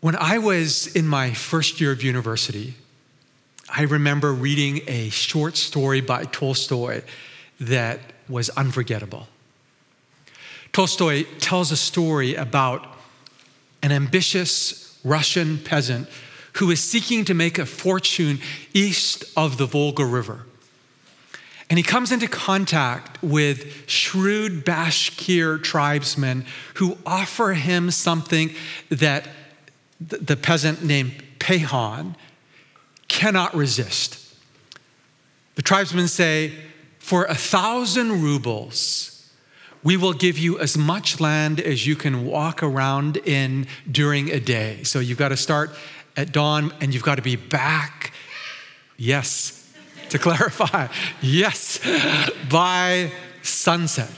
When 0.00 0.16
I 0.16 0.38
was 0.38 0.86
in 0.96 1.06
my 1.06 1.34
first 1.34 1.78
year 1.78 1.92
of 1.92 2.02
university, 2.02 2.74
I 3.68 3.82
remember 3.82 4.32
reading 4.32 4.80
a 4.86 5.10
short 5.10 5.58
story 5.58 6.00
by 6.00 6.24
Tolstoy 6.24 7.02
that 7.60 8.00
was 8.26 8.48
unforgettable. 8.50 9.28
Tolstoy 10.72 11.24
tells 11.38 11.70
a 11.70 11.76
story 11.76 12.34
about 12.34 12.86
an 13.82 13.92
ambitious 13.92 14.98
Russian 15.04 15.58
peasant 15.58 16.08
who 16.54 16.70
is 16.70 16.80
seeking 16.80 17.26
to 17.26 17.34
make 17.34 17.58
a 17.58 17.66
fortune 17.66 18.40
east 18.72 19.24
of 19.36 19.58
the 19.58 19.66
Volga 19.66 20.06
River. 20.06 20.46
And 21.68 21.78
he 21.78 21.82
comes 21.82 22.10
into 22.10 22.26
contact 22.26 23.22
with 23.22 23.86
shrewd 23.88 24.64
Bashkir 24.64 25.62
tribesmen 25.62 26.46
who 26.74 26.96
offer 27.04 27.52
him 27.52 27.90
something 27.90 28.54
that 28.88 29.28
the 30.00 30.36
peasant 30.36 30.82
named 30.82 31.22
Pehan 31.38 32.16
cannot 33.08 33.54
resist. 33.54 34.34
The 35.56 35.62
tribesmen 35.62 36.08
say, 36.08 36.52
For 36.98 37.24
a 37.24 37.34
thousand 37.34 38.22
rubles, 38.22 39.30
we 39.82 39.96
will 39.96 40.12
give 40.12 40.38
you 40.38 40.58
as 40.58 40.76
much 40.78 41.20
land 41.20 41.60
as 41.60 41.86
you 41.86 41.96
can 41.96 42.24
walk 42.24 42.62
around 42.62 43.16
in 43.18 43.66
during 43.90 44.30
a 44.30 44.40
day. 44.40 44.82
So 44.84 45.00
you've 45.00 45.18
got 45.18 45.30
to 45.30 45.36
start 45.36 45.70
at 46.16 46.32
dawn 46.32 46.72
and 46.80 46.94
you've 46.94 47.02
got 47.02 47.16
to 47.16 47.22
be 47.22 47.36
back, 47.36 48.12
yes, 48.96 49.70
to 50.10 50.18
clarify, 50.18 50.88
yes, 51.20 51.80
by 52.48 53.10
sunset. 53.42 54.10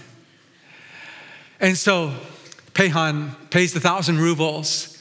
And 1.61 1.78
so 1.78 2.12
Pehan 2.75 3.37
pays 3.51 3.73
the 3.73 3.80
thousand 3.80 4.19
rubles 4.19 4.91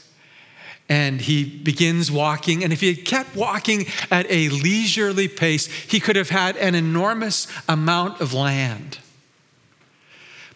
and 0.90 1.22
he 1.22 1.46
begins 1.46 2.12
walking. 2.12 2.64
And 2.64 2.74
if 2.74 2.82
he 2.82 2.94
had 2.94 3.06
kept 3.06 3.36
walking 3.36 3.86
at 4.10 4.30
a 4.30 4.50
leisurely 4.50 5.28
pace, 5.28 5.68
he 5.68 6.00
could 6.00 6.16
have 6.16 6.30
had 6.30 6.58
an 6.58 6.76
enormous 6.76 7.48
amount 7.70 8.20
of 8.22 8.34
land. 8.34 9.00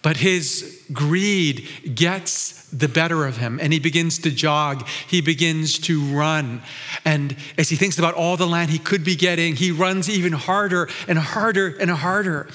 But 0.01 0.17
his 0.17 0.85
greed 0.93 1.67
gets 1.95 2.67
the 2.69 2.87
better 2.87 3.25
of 3.25 3.37
him 3.37 3.59
and 3.59 3.73
he 3.73 3.79
begins 3.79 4.19
to 4.19 4.29
jog. 4.29 4.87
He 5.07 5.19
begins 5.19 5.79
to 5.79 5.99
run. 5.99 6.61
And 7.03 7.35
as 7.57 7.69
he 7.69 7.75
thinks 7.75 7.97
about 7.97 8.13
all 8.13 8.37
the 8.37 8.45
land 8.45 8.69
he 8.69 8.77
could 8.77 9.03
be 9.03 9.15
getting, 9.15 9.55
he 9.55 9.71
runs 9.71 10.07
even 10.07 10.33
harder 10.33 10.89
and 11.07 11.17
harder 11.17 11.75
and 11.79 11.89
harder. 11.89 12.47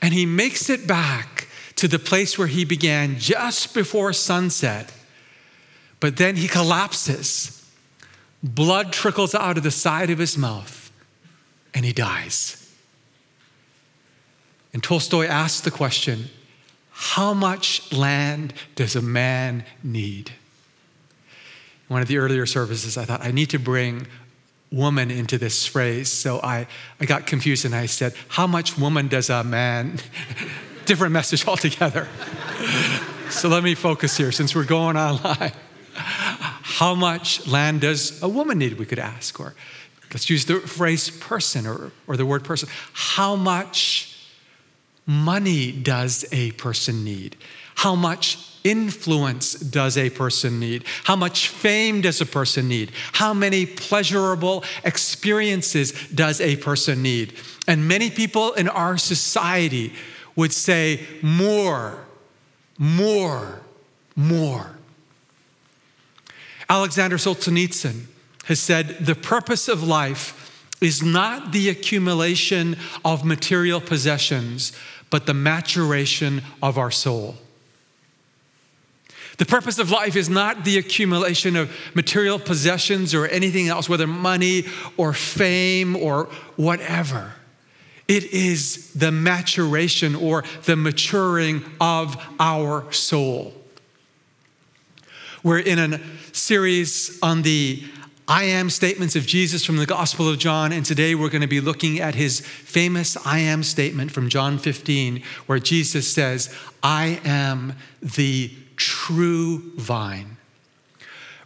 And 0.00 0.14
he 0.14 0.26
makes 0.26 0.70
it 0.70 0.86
back 0.86 1.48
to 1.74 1.88
the 1.88 1.98
place 1.98 2.38
where 2.38 2.46
he 2.46 2.64
began 2.64 3.18
just 3.18 3.74
before 3.74 4.12
sunset. 4.12 4.92
But 6.00 6.16
then 6.16 6.36
he 6.36 6.48
collapses. 6.48 7.52
Blood 8.42 8.92
trickles 8.92 9.34
out 9.34 9.56
of 9.56 9.62
the 9.62 9.70
side 9.70 10.10
of 10.10 10.18
his 10.18 10.36
mouth, 10.36 10.90
and 11.74 11.84
he 11.84 11.92
dies. 11.92 12.62
And 14.72 14.82
Tolstoy 14.82 15.26
asks 15.26 15.60
the 15.60 15.70
question 15.70 16.28
how 16.98 17.34
much 17.34 17.92
land 17.92 18.54
does 18.74 18.96
a 18.96 19.02
man 19.02 19.64
need? 19.82 20.32
One 21.88 22.00
of 22.00 22.08
the 22.08 22.16
earlier 22.16 22.46
services, 22.46 22.96
I 22.96 23.04
thought, 23.04 23.22
I 23.22 23.32
need 23.32 23.50
to 23.50 23.58
bring 23.58 24.06
woman 24.72 25.10
into 25.10 25.36
this 25.36 25.66
phrase. 25.66 26.10
So 26.10 26.40
I, 26.42 26.66
I 26.98 27.04
got 27.04 27.26
confused 27.26 27.66
and 27.66 27.74
I 27.74 27.84
said, 27.84 28.14
How 28.28 28.46
much 28.46 28.78
woman 28.78 29.08
does 29.08 29.28
a 29.28 29.44
man? 29.44 29.98
Different 30.86 31.12
message 31.12 31.46
altogether. 31.46 32.08
so 33.30 33.48
let 33.48 33.62
me 33.62 33.74
focus 33.74 34.16
here 34.16 34.32
since 34.32 34.54
we're 34.54 34.64
going 34.64 34.96
online. 34.96 35.52
How 36.76 36.94
much 36.94 37.46
land 37.46 37.80
does 37.80 38.22
a 38.22 38.28
woman 38.28 38.58
need? 38.58 38.78
We 38.78 38.84
could 38.84 38.98
ask. 38.98 39.40
Or 39.40 39.54
let's 40.12 40.28
use 40.28 40.44
the 40.44 40.60
phrase 40.60 41.08
person 41.08 41.66
or, 41.66 41.90
or 42.06 42.18
the 42.18 42.26
word 42.26 42.44
person. 42.44 42.68
How 42.92 43.34
much 43.34 44.28
money 45.06 45.72
does 45.72 46.26
a 46.32 46.50
person 46.52 47.02
need? 47.02 47.36
How 47.76 47.94
much 47.94 48.38
influence 48.62 49.54
does 49.54 49.96
a 49.96 50.10
person 50.10 50.60
need? 50.60 50.84
How 51.04 51.16
much 51.16 51.48
fame 51.48 52.02
does 52.02 52.20
a 52.20 52.26
person 52.26 52.68
need? 52.68 52.92
How 53.12 53.32
many 53.32 53.64
pleasurable 53.64 54.62
experiences 54.84 55.92
does 56.08 56.42
a 56.42 56.56
person 56.56 57.00
need? 57.02 57.32
And 57.66 57.88
many 57.88 58.10
people 58.10 58.52
in 58.52 58.68
our 58.68 58.98
society 58.98 59.94
would 60.34 60.52
say, 60.52 61.06
more, 61.22 62.04
more, 62.78 63.62
more. 64.14 64.75
Alexander 66.68 67.16
Solzhenitsyn 67.16 68.06
has 68.44 68.60
said 68.60 68.88
the 69.00 69.14
purpose 69.14 69.68
of 69.68 69.82
life 69.82 70.42
is 70.80 71.02
not 71.02 71.52
the 71.52 71.68
accumulation 71.68 72.76
of 73.04 73.24
material 73.24 73.80
possessions, 73.80 74.72
but 75.10 75.26
the 75.26 75.34
maturation 75.34 76.42
of 76.62 76.76
our 76.76 76.90
soul. 76.90 77.36
The 79.38 79.46
purpose 79.46 79.78
of 79.78 79.90
life 79.90 80.16
is 80.16 80.28
not 80.30 80.64
the 80.64 80.78
accumulation 80.78 81.56
of 81.56 81.74
material 81.94 82.38
possessions 82.38 83.14
or 83.14 83.26
anything 83.26 83.68
else, 83.68 83.88
whether 83.88 84.06
money 84.06 84.64
or 84.96 85.12
fame 85.12 85.94
or 85.94 86.24
whatever. 86.56 87.34
It 88.08 88.24
is 88.32 88.92
the 88.94 89.12
maturation 89.12 90.14
or 90.14 90.44
the 90.64 90.76
maturing 90.76 91.64
of 91.80 92.16
our 92.38 92.90
soul. 92.92 93.52
We're 95.46 95.60
in 95.60 95.78
a 95.78 96.00
series 96.32 97.20
on 97.22 97.42
the 97.42 97.84
I 98.26 98.42
am 98.46 98.68
statements 98.68 99.14
of 99.14 99.26
Jesus 99.26 99.64
from 99.64 99.76
the 99.76 99.86
Gospel 99.86 100.28
of 100.28 100.40
John, 100.40 100.72
and 100.72 100.84
today 100.84 101.14
we're 101.14 101.28
going 101.28 101.40
to 101.42 101.46
be 101.46 101.60
looking 101.60 102.00
at 102.00 102.16
his 102.16 102.40
famous 102.40 103.16
I 103.24 103.38
am 103.38 103.62
statement 103.62 104.10
from 104.10 104.28
John 104.28 104.58
15, 104.58 105.22
where 105.46 105.60
Jesus 105.60 106.12
says, 106.12 106.52
I 106.82 107.20
am 107.24 107.74
the 108.02 108.50
true 108.74 109.70
vine. 109.76 110.36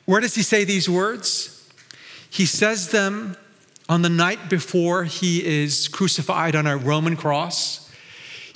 Where 0.07 0.23
does 0.23 0.35
he 0.35 0.43
say 0.45 0.65
these 0.65 0.89
words? 0.89 1.71
He 2.31 2.47
says 2.47 2.93
them 2.93 3.37
on 3.87 4.01
the 4.01 4.09
night 4.09 4.49
before 4.49 5.05
he 5.05 5.45
is 5.45 5.89
crucified 5.89 6.57
on 6.57 6.67
a 6.67 6.79
Roman 6.79 7.17
cross. 7.17 7.90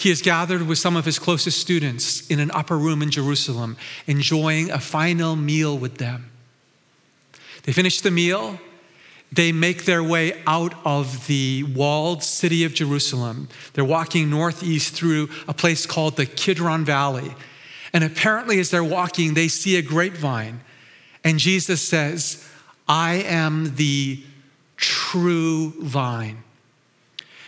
He 0.04 0.10
is 0.10 0.20
gathered 0.20 0.66
with 0.66 0.76
some 0.76 0.96
of 0.98 1.06
his 1.06 1.18
closest 1.18 1.58
students 1.58 2.28
in 2.28 2.38
an 2.38 2.50
upper 2.50 2.76
room 2.76 3.00
in 3.00 3.10
Jerusalem, 3.10 3.78
enjoying 4.06 4.70
a 4.70 4.78
final 4.78 5.34
meal 5.34 5.78
with 5.78 5.96
them. 5.96 6.30
They 7.62 7.72
finish 7.72 8.02
the 8.02 8.10
meal. 8.10 8.60
They 9.32 9.50
make 9.50 9.86
their 9.86 10.02
way 10.04 10.42
out 10.46 10.74
of 10.84 11.26
the 11.26 11.62
walled 11.74 12.22
city 12.22 12.64
of 12.64 12.74
Jerusalem. 12.74 13.48
They're 13.72 13.82
walking 13.82 14.28
northeast 14.28 14.92
through 14.92 15.30
a 15.48 15.54
place 15.54 15.86
called 15.86 16.16
the 16.16 16.26
Kidron 16.26 16.84
Valley. 16.84 17.34
And 17.94 18.04
apparently, 18.04 18.60
as 18.60 18.70
they're 18.70 18.84
walking, 18.84 19.32
they 19.32 19.48
see 19.48 19.78
a 19.78 19.82
grapevine. 19.82 20.60
And 21.24 21.38
Jesus 21.38 21.80
says, 21.80 22.46
I 22.86 23.22
am 23.22 23.74
the 23.76 24.22
true 24.76 25.70
vine. 25.80 26.44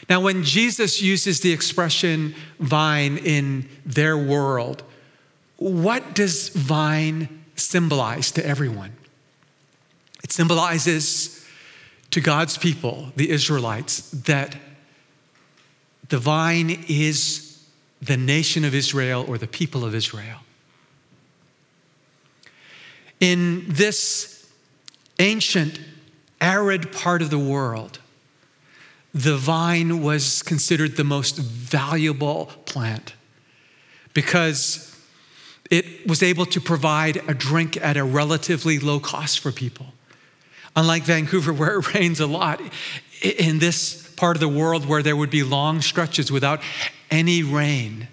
Now, 0.09 0.21
when 0.21 0.45
Jesus 0.45 1.03
uses 1.03 1.41
the 1.41 1.53
expression 1.53 2.35
vine 2.61 3.19
in 3.19 3.69
their 3.85 4.17
world, 4.17 4.85
what 5.57 6.15
does 6.15 6.51
vine 6.51 7.45
symbolize 7.57 8.31
to 8.33 8.47
everyone? 8.47 8.93
It 10.23 10.31
symbolizes 10.31 11.45
to 12.11 12.21
God's 12.21 12.57
people, 12.57 13.13
the 13.17 13.31
Israelites, 13.31 14.11
that 14.11 14.57
the 16.09 16.19
vine 16.19 16.85
is 16.89 17.65
the 18.01 18.17
nation 18.17 18.65
of 18.65 18.75
Israel 18.75 19.25
or 19.27 19.39
the 19.39 19.47
people 19.47 19.85
of 19.85 19.95
Israel. 19.95 20.41
In 23.19 23.65
this 23.67 24.49
ancient, 25.19 25.81
arid 26.41 26.93
part 26.93 27.23
of 27.23 27.31
the 27.31 27.39
world, 27.39 27.99
the 29.17 29.39
vine 29.39 30.03
was 30.03 30.43
considered 30.43 30.99
the 30.99 31.05
most 31.05 31.39
valuable 31.39 32.53
plant 32.67 33.15
because 34.13 34.95
it 35.71 36.07
was 36.07 36.23
able 36.23 36.45
to 36.45 36.61
provide 36.61 37.23
a 37.27 37.33
drink 37.33 37.79
at 37.79 37.97
a 37.97 38.05
relatively 38.05 38.79
low 38.79 39.01
cost 39.01 39.41
for 39.41 39.51
people. 39.51 39.87
Unlike 40.77 41.05
Vancouver, 41.05 41.51
where 41.55 41.79
it 41.79 41.95
rains 41.95 42.21
a 42.21 42.27
lot, 42.27 42.61
in 43.23 43.59
this 43.59 44.07
part 44.17 44.37
of 44.37 44.41
the 44.41 44.51
world 44.51 44.87
where 44.87 45.03
there 45.03 45.17
would 45.17 45.31
be 45.31 45.43
long 45.43 45.81
stretches 45.81 46.31
without 46.31 46.61
any 47.11 47.43
rain, 47.43 48.09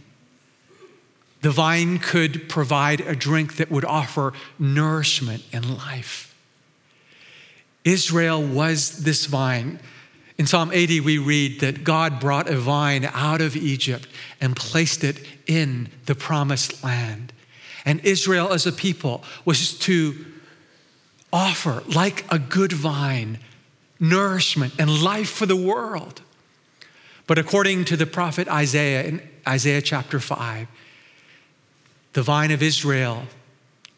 the 1.41 1.51
vine 1.51 1.99
could 1.99 2.47
provide 2.47 3.01
a 3.01 3.13
drink 3.13 3.57
that 3.57 3.69
would 3.69 3.83
offer 3.83 4.31
nourishment 4.57 5.43
and 5.51 5.77
life. 5.77 6.33
Israel 7.83 8.41
was 8.41 9.03
this 9.03 9.25
vine 9.25 9.81
in 10.37 10.47
Psalm 10.47 10.71
80, 10.73 11.01
we 11.01 11.17
read 11.19 11.59
that 11.59 11.83
God 11.83 12.19
brought 12.19 12.49
a 12.49 12.57
vine 12.57 13.09
out 13.13 13.41
of 13.41 13.55
Egypt 13.55 14.07
and 14.41 14.55
placed 14.55 15.03
it 15.03 15.25
in 15.45 15.89
the 16.05 16.15
promised 16.15 16.83
land. 16.83 17.31
And 17.85 17.99
Israel, 18.03 18.51
as 18.51 18.65
a 18.65 18.71
people, 18.71 19.23
was 19.45 19.77
to 19.79 20.25
offer, 21.31 21.83
like 21.93 22.25
a 22.31 22.39
good 22.39 22.73
vine, 22.73 23.39
nourishment 23.99 24.73
and 24.79 25.03
life 25.03 25.29
for 25.29 25.45
the 25.45 25.55
world. 25.55 26.21
But 27.27 27.37
according 27.37 27.85
to 27.85 27.97
the 27.97 28.05
prophet 28.05 28.47
Isaiah 28.47 29.03
in 29.03 29.21
Isaiah 29.47 29.81
chapter 29.81 30.19
5, 30.19 30.67
the 32.13 32.21
vine 32.21 32.51
of 32.51 32.61
Israel 32.61 33.23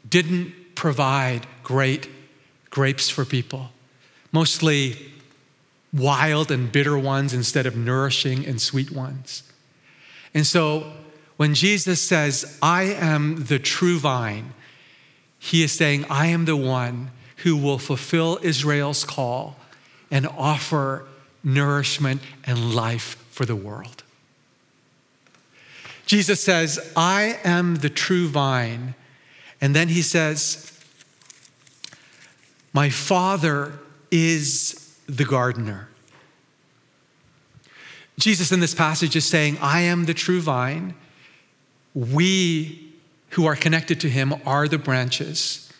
didn't 0.07 0.75
provide 0.75 1.47
great 1.63 2.09
grapes 2.69 3.09
for 3.09 3.25
people, 3.25 3.71
mostly 4.31 5.11
wild 5.95 6.51
and 6.51 6.71
bitter 6.71 6.97
ones 6.97 7.33
instead 7.33 7.65
of 7.65 7.75
nourishing 7.75 8.45
and 8.45 8.61
sweet 8.61 8.91
ones. 8.91 9.43
And 10.33 10.45
so 10.45 10.91
when 11.37 11.53
Jesus 11.53 12.01
says, 12.01 12.57
I 12.61 12.83
am 12.83 13.45
the 13.45 13.59
true 13.59 13.97
vine, 13.97 14.53
he 15.39 15.63
is 15.63 15.71
saying, 15.71 16.05
I 16.09 16.27
am 16.27 16.45
the 16.45 16.57
one 16.57 17.11
who 17.37 17.55
will 17.55 17.77
fulfill 17.77 18.39
Israel's 18.41 19.03
call 19.03 19.57
and 20.11 20.27
offer 20.27 21.05
nourishment 21.43 22.21
and 22.45 22.73
life 22.73 23.23
for 23.29 23.45
the 23.45 23.55
world. 23.55 24.03
Jesus 26.05 26.43
says, 26.43 26.91
I 26.95 27.39
am 27.43 27.77
the 27.77 27.89
true 27.89 28.27
vine. 28.27 28.95
And 29.61 29.75
then 29.75 29.87
he 29.87 30.01
says, 30.01 30.71
My 32.73 32.89
Father 32.89 33.79
is 34.11 34.84
the 35.07 35.25
gardener. 35.25 35.89
Jesus 38.17 38.51
in 38.51 38.59
this 38.59 38.73
passage 38.73 39.15
is 39.15 39.25
saying, 39.25 39.57
I 39.61 39.81
am 39.81 40.05
the 40.05 40.13
true 40.13 40.41
vine. 40.41 40.95
We 41.93 42.93
who 43.31 43.45
are 43.45 43.55
connected 43.55 43.99
to 44.01 44.09
him 44.09 44.33
are 44.45 44.67
the 44.67 44.77
branches. 44.77 45.71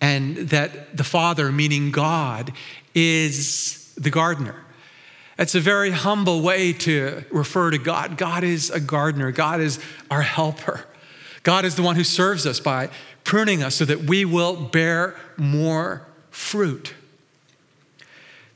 And 0.00 0.36
that 0.50 0.96
the 0.96 1.04
Father, 1.04 1.50
meaning 1.50 1.90
God, 1.90 2.52
is 2.94 3.92
the 3.96 4.10
gardener. 4.10 4.56
It's 5.38 5.54
a 5.54 5.60
very 5.60 5.90
humble 5.90 6.42
way 6.42 6.72
to 6.72 7.24
refer 7.30 7.70
to 7.70 7.78
God. 7.78 8.16
God 8.16 8.44
is 8.44 8.70
a 8.70 8.78
gardener, 8.78 9.32
God 9.32 9.60
is 9.60 9.80
our 10.10 10.22
helper. 10.22 10.84
God 11.42 11.64
is 11.64 11.76
the 11.76 11.82
one 11.82 11.96
who 11.96 12.04
serves 12.04 12.46
us 12.46 12.58
by 12.58 12.88
pruning 13.24 13.62
us 13.62 13.74
so 13.74 13.84
that 13.84 14.04
we 14.04 14.24
will 14.24 14.56
bear 14.56 15.14
more 15.36 16.06
fruit. 16.30 16.94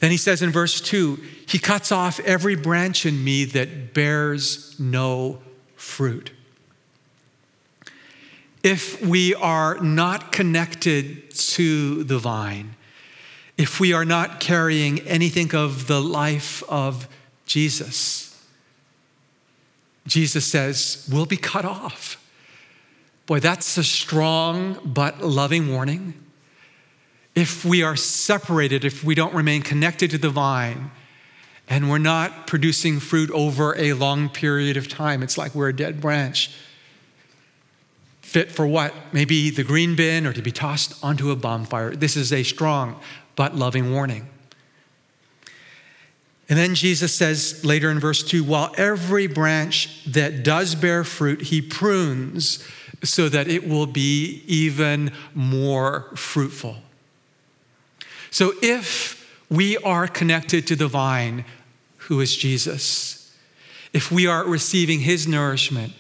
Then 0.01 0.11
he 0.11 0.17
says 0.17 0.43
in 0.43 0.51
verse 0.51 0.81
2 0.81 1.17
He 1.47 1.59
cuts 1.59 1.91
off 1.91 2.21
every 2.21 2.55
branch 2.55 3.05
in 3.05 3.23
me 3.23 3.45
that 3.47 3.95
bears 3.95 4.79
no 4.79 5.41
fruit. 5.77 6.31
If 8.63 9.05
we 9.05 9.35
are 9.35 9.79
not 9.81 10.33
connected 10.33 11.31
to 11.35 12.05
the 12.05 12.19
vine, 12.19 12.75
if 13.57 13.81
we 13.81 13.93
are 13.93 14.05
not 14.05 14.41
carrying 14.41 15.01
anything 15.01 15.55
of 15.55 15.87
the 15.87 16.01
life 16.01 16.63
of 16.69 17.09
Jesus, 17.47 18.29
Jesus 20.07 20.47
says, 20.47 21.09
we'll 21.11 21.27
be 21.27 21.37
cut 21.37 21.65
off. 21.65 22.25
Boy, 23.27 23.41
that's 23.41 23.77
a 23.77 23.85
strong 23.85 24.79
but 24.85 25.23
loving 25.23 25.73
warning 25.73 26.15
if 27.39 27.65
we 27.65 27.85
are 27.85 27.95
separated, 27.95 28.85
if 28.85 29.05
we 29.05 29.15
don't 29.15 29.33
remain 29.33 29.63
connected 29.63 30.11
to 30.11 30.19
the 30.19 30.29
vine, 30.29 30.91
and 31.69 31.89
we're 31.89 31.99
not 31.99 32.49
producing 32.49 32.99
fruit 32.99 33.31
over 33.31 33.79
a 33.79 33.93
long 33.93 34.29
period 34.29 34.77
of 34.77 34.89
time, 34.89 35.23
it's 35.23 35.39
like 35.39 35.55
we're 35.55 35.69
a 35.69 35.77
dead 35.77 36.01
branch. 36.01 36.51
Fit 38.23 38.51
for 38.51 38.67
what? 38.67 38.93
Maybe 39.13 39.51
the 39.51 39.63
green 39.63 39.95
bin 39.95 40.27
or 40.27 40.33
to 40.33 40.43
be 40.43 40.51
tossed 40.51 41.03
onto 41.05 41.31
a 41.31 41.37
bonfire. 41.37 41.95
This 41.95 42.17
is 42.17 42.33
a 42.33 42.43
strong 42.43 42.99
but 43.37 43.55
loving 43.55 43.93
warning. 43.93 44.29
And 46.49 46.59
then 46.59 46.75
Jesus 46.75 47.15
says 47.15 47.65
later 47.65 47.89
in 47.89 48.01
verse 48.01 48.25
2 48.25 48.43
while 48.43 48.75
every 48.77 49.29
branch 49.29 50.05
that 50.07 50.43
does 50.43 50.75
bear 50.75 51.05
fruit, 51.05 51.43
he 51.43 51.63
prunes 51.63 52.67
so 53.05 53.29
that 53.29 53.47
it 53.47 53.69
will 53.69 53.87
be 53.87 54.43
even 54.49 55.13
more 55.35 56.11
fruitful. 56.17 56.79
So 58.39 58.53
if 58.63 59.29
we 59.51 59.79
are 59.79 60.07
connected 60.07 60.65
to 60.69 60.77
the 60.77 60.87
vine, 60.87 61.45
who 61.97 62.21
is 62.21 62.37
Jesus, 62.37 63.37
if 63.93 64.13
we 64.13 64.29
are 64.29 64.45
receiving 64.45 65.01
his 65.01 65.27
nourishment, 65.27 65.93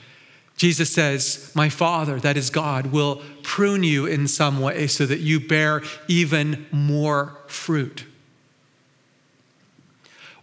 Jesus 0.56 0.88
says, 0.88 1.50
My 1.56 1.68
Father, 1.68 2.20
that 2.20 2.36
is 2.36 2.48
God, 2.48 2.92
will 2.92 3.22
prune 3.42 3.82
you 3.82 4.06
in 4.06 4.28
some 4.28 4.60
way 4.60 4.86
so 4.86 5.04
that 5.04 5.18
you 5.18 5.40
bear 5.40 5.82
even 6.06 6.64
more 6.70 7.36
fruit. 7.48 8.04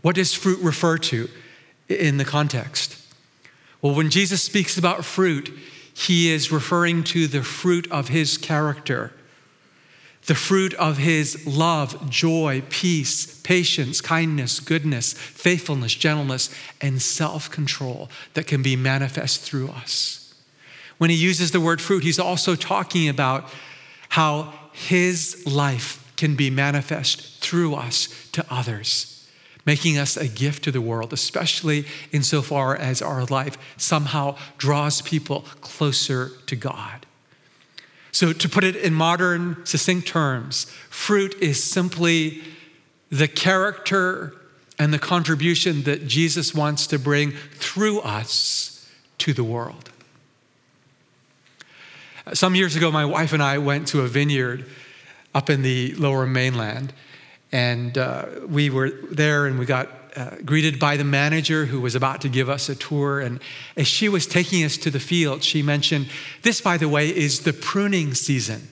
What 0.01 0.15
does 0.15 0.33
fruit 0.33 0.59
refer 0.59 0.98
to 0.98 1.30
in 1.88 2.18
the 2.18 2.25
context? 2.25 3.01
Well, 3.81 3.95
when 3.95 4.09
Jesus 4.09 4.44
speaks 4.44 4.77
about 4.77 5.06
fruit, 5.06 5.50
he 5.94 6.30
is 6.30 6.51
referring 6.51 7.06
to 7.06 7.27
the 7.27 7.41
fruit 7.41 7.89
of 7.89 8.09
his 8.09 8.38
character 8.38 9.13
the 10.25 10.36
fruit 10.36 10.74
of 10.75 10.98
his 10.98 11.45
love, 11.45 12.10
joy, 12.10 12.63
peace, 12.69 13.39
patience, 13.42 14.01
kindness, 14.01 14.60
goodness, 14.60 15.13
faithfulness, 15.13 15.94
gentleness, 15.94 16.54
and 16.81 17.01
self 17.01 17.50
control 17.51 18.10
that 18.33 18.48
can 18.48 18.62
be 18.62 18.75
manifest 18.75 19.42
through 19.42 19.69
us. 19.69 20.33
When 20.98 21.10
he 21.10 21.16
uses 21.16 21.51
the 21.51 21.60
word 21.60 21.81
fruit, 21.81 22.04
he's 22.04 22.19
also 22.19 22.56
talking 22.56 23.10
about 23.10 23.50
how 24.10 24.54
his 24.72 25.45
life 25.45 26.01
can 26.18 26.36
be 26.36 26.50
manifest 26.50 27.42
through 27.42 27.75
us 27.75 28.30
to 28.31 28.45
others, 28.50 29.27
making 29.66 29.98
us 29.98 30.18
a 30.18 30.27
gift 30.27 30.63
to 30.63 30.72
the 30.72 30.81
world, 30.81 31.13
especially 31.13 31.86
insofar 32.12 32.75
as 32.75 33.01
our 33.01 33.25
life 33.25 33.57
somehow 33.77 34.38
draws 34.57 35.01
people 35.01 35.42
closer 35.62 36.31
to 36.48 36.56
God. 36.56 37.05
So, 38.15 38.31
to 38.31 38.47
put 38.47 38.63
it 38.63 38.77
in 38.77 38.94
modern, 38.94 39.65
succinct 39.65 40.07
terms, 40.07 40.71
fruit 40.89 41.35
is 41.41 41.62
simply 41.62 42.44
the 43.09 43.27
character 43.27 44.33
and 44.79 44.94
the 44.94 45.00
contribution 45.00 45.83
that 45.83 46.07
Jesus 46.07 46.56
wants 46.56 46.88
to 46.88 46.97
bring 46.97 47.31
through 47.56 48.00
us 48.00 48.89
to 49.17 49.33
the 49.33 49.44
world. 49.44 49.89
Some 52.31 52.56
years 52.56 52.77
ago, 52.77 52.89
my 52.89 53.03
wife 53.03 53.33
and 53.33 53.44
I 53.44 53.57
went 53.57 53.89
to 53.89 54.03
a 54.03 54.07
vineyard 54.07 54.65
up 55.33 55.50
in 55.50 55.62
the 55.62 55.94
lower 55.95 56.25
mainland, 56.25 56.93
and 57.51 57.98
uh, 57.98 58.27
we 58.48 58.69
were 58.69 58.91
there 59.12 59.45
and 59.45 59.60
we 59.60 59.65
got 59.65 59.89
uh, 60.15 60.36
greeted 60.45 60.79
by 60.79 60.98
the 60.98 61.03
manager 61.03 61.65
who 61.65 61.81
was 61.81 61.95
about 61.95 62.22
to 62.22 62.29
give 62.29 62.50
us 62.50 62.69
a 62.69 62.75
tour. 62.75 63.19
And 63.19 63.39
as 63.75 63.88
she 63.88 64.07
was 64.10 64.25
taking 64.25 64.63
us 64.63 64.77
to 64.77 64.89
the 64.89 65.00
field, 65.00 65.43
she 65.43 65.62
mentioned, 65.62 66.07
This, 66.41 66.62
by 66.62 66.77
the 66.77 66.88
way, 66.88 67.10
is 67.10 67.41
the 67.41 67.53
pruning 67.53 68.13
season. 68.13 68.69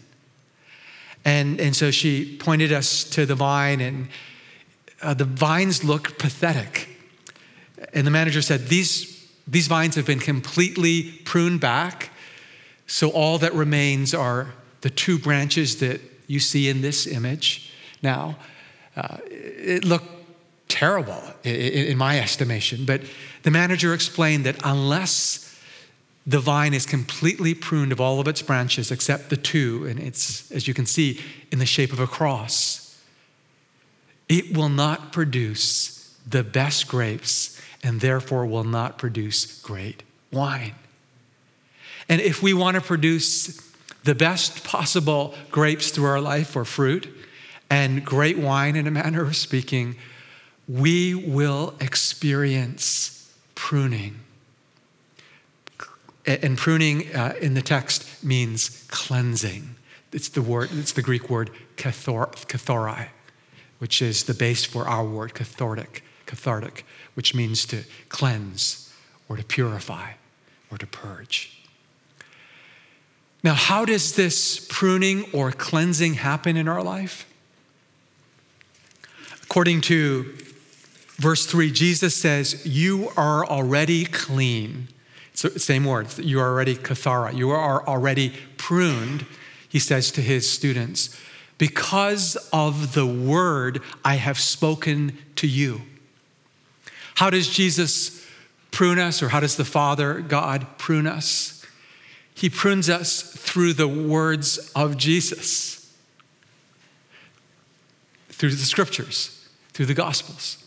And, 1.25 1.59
and 1.59 1.75
so 1.75 1.91
she 1.91 2.37
pointed 2.37 2.71
us 2.71 3.03
to 3.05 3.25
the 3.25 3.35
vine, 3.35 3.81
and 3.81 4.07
uh, 5.01 5.13
the 5.13 5.25
vines 5.25 5.83
look 5.83 6.17
pathetic. 6.17 6.89
And 7.93 8.07
the 8.07 8.11
manager 8.11 8.41
said, 8.41 8.67
these, 8.67 9.29
these 9.47 9.67
vines 9.67 9.95
have 9.95 10.05
been 10.05 10.19
completely 10.19 11.11
pruned 11.25 11.59
back. 11.59 12.11
So 12.87 13.09
all 13.09 13.37
that 13.39 13.53
remains 13.53 14.13
are 14.13 14.53
the 14.81 14.89
two 14.89 15.17
branches 15.17 15.79
that 15.79 16.01
you 16.27 16.39
see 16.39 16.69
in 16.69 16.81
this 16.81 17.07
image 17.07 17.71
now. 18.01 18.37
Uh, 18.95 19.17
it 19.25 19.85
looked 19.85 20.12
terrible 20.73 21.21
in 21.43 21.97
my 21.97 22.19
estimation. 22.19 22.83
But 22.83 23.03
the 23.43 23.51
manager 23.51 23.93
explained 23.93 24.45
that 24.45 24.55
unless 24.63 25.55
the 26.25 26.39
vine 26.39 26.73
is 26.73 26.87
completely 26.87 27.53
pruned 27.53 27.91
of 27.91 28.01
all 28.01 28.19
of 28.19 28.27
its 28.27 28.41
branches 28.41 28.89
except 28.89 29.29
the 29.29 29.37
two, 29.37 29.85
and 29.85 29.99
it's, 29.99 30.51
as 30.51 30.67
you 30.67 30.73
can 30.73 30.87
see, 30.87 31.21
in 31.51 31.59
the 31.59 31.65
shape 31.65 31.93
of 31.93 31.99
a 31.99 32.07
cross, 32.07 32.99
it 34.27 34.57
will 34.57 34.69
not 34.69 35.11
produce 35.11 36.17
the 36.27 36.43
best 36.43 36.87
grapes 36.87 37.61
and 37.83 38.01
therefore 38.01 38.45
will 38.45 38.63
not 38.63 38.97
produce 38.97 39.61
great 39.61 40.01
wine. 40.31 40.73
And 42.09 42.19
if 42.19 42.41
we 42.41 42.53
want 42.53 42.75
to 42.75 42.81
produce 42.81 43.61
the 44.05 44.15
best 44.15 44.63
possible 44.63 45.35
grapes 45.51 45.91
through 45.91 46.05
our 46.05 46.21
life 46.21 46.55
or 46.55 46.65
fruit 46.65 47.07
and 47.69 48.03
great 48.03 48.39
wine, 48.39 48.75
in 48.75 48.87
a 48.87 48.91
manner 48.91 49.23
of 49.23 49.35
speaking, 49.35 49.97
we 50.67 51.13
will 51.13 51.75
experience 51.79 53.33
pruning. 53.55 54.19
And 56.25 56.57
pruning 56.57 57.13
uh, 57.13 57.35
in 57.41 57.53
the 57.53 57.61
text 57.61 58.23
means 58.23 58.85
cleansing. 58.89 59.75
It's 60.13 60.29
the 60.29 60.41
word, 60.41 60.69
it's 60.73 60.93
the 60.93 61.01
Greek 61.01 61.29
word 61.29 61.49
kathor, 61.75 62.31
kathori, 62.47 63.09
which 63.79 64.01
is 64.01 64.23
the 64.23 64.33
base 64.33 64.63
for 64.63 64.87
our 64.87 65.03
word 65.03 65.33
cathartic, 65.33 66.03
cathartic, 66.25 66.85
which 67.15 67.35
means 67.35 67.65
to 67.65 67.83
cleanse 68.07 68.93
or 69.27 69.35
to 69.35 69.43
purify 69.43 70.11
or 70.71 70.77
to 70.77 70.87
purge. 70.87 71.59
Now, 73.43 73.53
how 73.53 73.83
does 73.83 74.15
this 74.15 74.65
pruning 74.69 75.25
or 75.33 75.51
cleansing 75.51 76.13
happen 76.13 76.55
in 76.55 76.69
our 76.69 76.81
life? 76.81 77.27
According 79.41 79.81
to 79.81 80.33
verse 81.23 81.45
3, 81.45 81.71
Jesus 81.71 82.15
says, 82.15 82.65
You 82.65 83.11
are 83.15 83.45
already 83.45 84.03
clean. 84.03 84.89
So, 85.33 85.49
same 85.49 85.85
words, 85.85 86.19
you 86.19 86.39
are 86.39 86.49
already 86.49 86.75
kathara, 86.75 87.33
you 87.33 87.49
are 87.49 87.87
already 87.87 88.33
pruned, 88.57 89.25
he 89.67 89.79
says 89.79 90.11
to 90.11 90.21
his 90.21 90.47
students, 90.47 91.17
because 91.57 92.35
of 92.51 92.93
the 92.93 93.05
word 93.05 93.81
I 94.03 94.15
have 94.15 94.37
spoken 94.37 95.17
to 95.37 95.47
you. 95.47 95.81
How 97.15 97.29
does 97.29 97.47
Jesus 97.47 98.23
prune 98.71 98.99
us, 98.99 99.23
or 99.23 99.29
how 99.29 99.39
does 99.39 99.55
the 99.55 99.65
Father, 99.65 100.19
God, 100.19 100.67
prune 100.77 101.07
us? 101.07 101.65
He 102.35 102.49
prunes 102.49 102.89
us 102.89 103.21
through 103.21 103.73
the 103.73 103.87
words 103.87 104.71
of 104.75 104.97
Jesus, 104.97 105.95
through 108.29 108.49
the 108.49 108.57
scriptures, 108.57 109.47
through 109.71 109.85
the 109.85 109.93
gospels. 109.93 110.62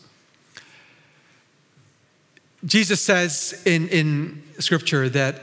Jesus 2.65 3.01
says 3.01 3.61
in, 3.65 3.87
in 3.89 4.43
scripture 4.59 5.09
that 5.09 5.41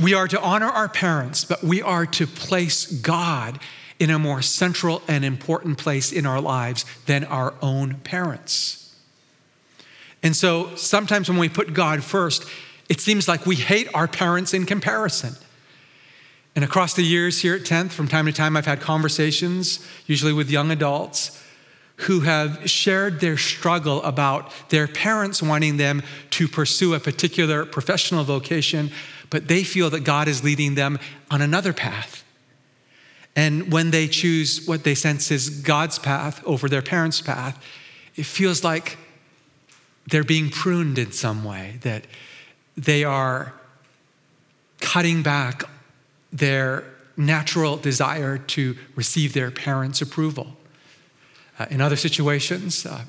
we 0.00 0.14
are 0.14 0.28
to 0.28 0.40
honor 0.40 0.66
our 0.66 0.88
parents, 0.88 1.44
but 1.44 1.62
we 1.62 1.82
are 1.82 2.06
to 2.06 2.26
place 2.26 2.86
God 2.86 3.60
in 3.98 4.10
a 4.10 4.18
more 4.18 4.42
central 4.42 5.02
and 5.08 5.24
important 5.24 5.78
place 5.78 6.12
in 6.12 6.24
our 6.24 6.40
lives 6.40 6.84
than 7.06 7.24
our 7.24 7.54
own 7.60 7.94
parents. 8.04 8.96
And 10.22 10.36
so 10.36 10.74
sometimes 10.76 11.28
when 11.28 11.38
we 11.38 11.48
put 11.48 11.74
God 11.74 12.02
first, 12.02 12.44
it 12.88 13.00
seems 13.00 13.28
like 13.28 13.46
we 13.46 13.56
hate 13.56 13.88
our 13.94 14.08
parents 14.08 14.54
in 14.54 14.66
comparison. 14.66 15.34
And 16.54 16.64
across 16.64 16.94
the 16.94 17.02
years 17.02 17.42
here 17.42 17.54
at 17.54 17.62
10th, 17.62 17.90
from 17.90 18.08
time 18.08 18.26
to 18.26 18.32
time, 18.32 18.56
I've 18.56 18.66
had 18.66 18.80
conversations, 18.80 19.86
usually 20.06 20.32
with 20.32 20.50
young 20.50 20.70
adults, 20.70 21.44
who 22.02 22.20
have 22.20 22.70
shared 22.70 23.20
their 23.20 23.36
struggle 23.36 24.02
about 24.02 24.52
their 24.68 24.86
parents 24.86 25.42
wanting 25.42 25.76
them 25.78 26.02
to 26.30 26.46
pursue 26.46 26.94
a 26.94 27.00
particular 27.00 27.64
professional 27.64 28.22
vocation, 28.22 28.90
but 29.30 29.48
they 29.48 29.64
feel 29.64 29.90
that 29.90 30.04
God 30.04 30.28
is 30.28 30.44
leading 30.44 30.74
them 30.74 30.98
on 31.30 31.42
another 31.42 31.72
path. 31.72 32.24
And 33.34 33.72
when 33.72 33.90
they 33.90 34.06
choose 34.08 34.66
what 34.66 34.84
they 34.84 34.94
sense 34.94 35.30
is 35.30 35.48
God's 35.48 35.98
path 35.98 36.42
over 36.44 36.68
their 36.68 36.82
parents' 36.82 37.20
path, 37.20 37.62
it 38.16 38.26
feels 38.26 38.62
like 38.62 38.96
they're 40.08 40.24
being 40.24 40.50
pruned 40.50 40.98
in 40.98 41.12
some 41.12 41.44
way, 41.44 41.78
that 41.82 42.04
they 42.76 43.04
are 43.04 43.54
cutting 44.80 45.22
back 45.22 45.64
their 46.32 46.84
natural 47.16 47.76
desire 47.76 48.38
to 48.38 48.76
receive 48.94 49.32
their 49.32 49.50
parents' 49.50 50.00
approval. 50.00 50.56
Uh, 51.58 51.66
in 51.70 51.80
other 51.80 51.96
situations, 51.96 52.86
uh, 52.86 53.04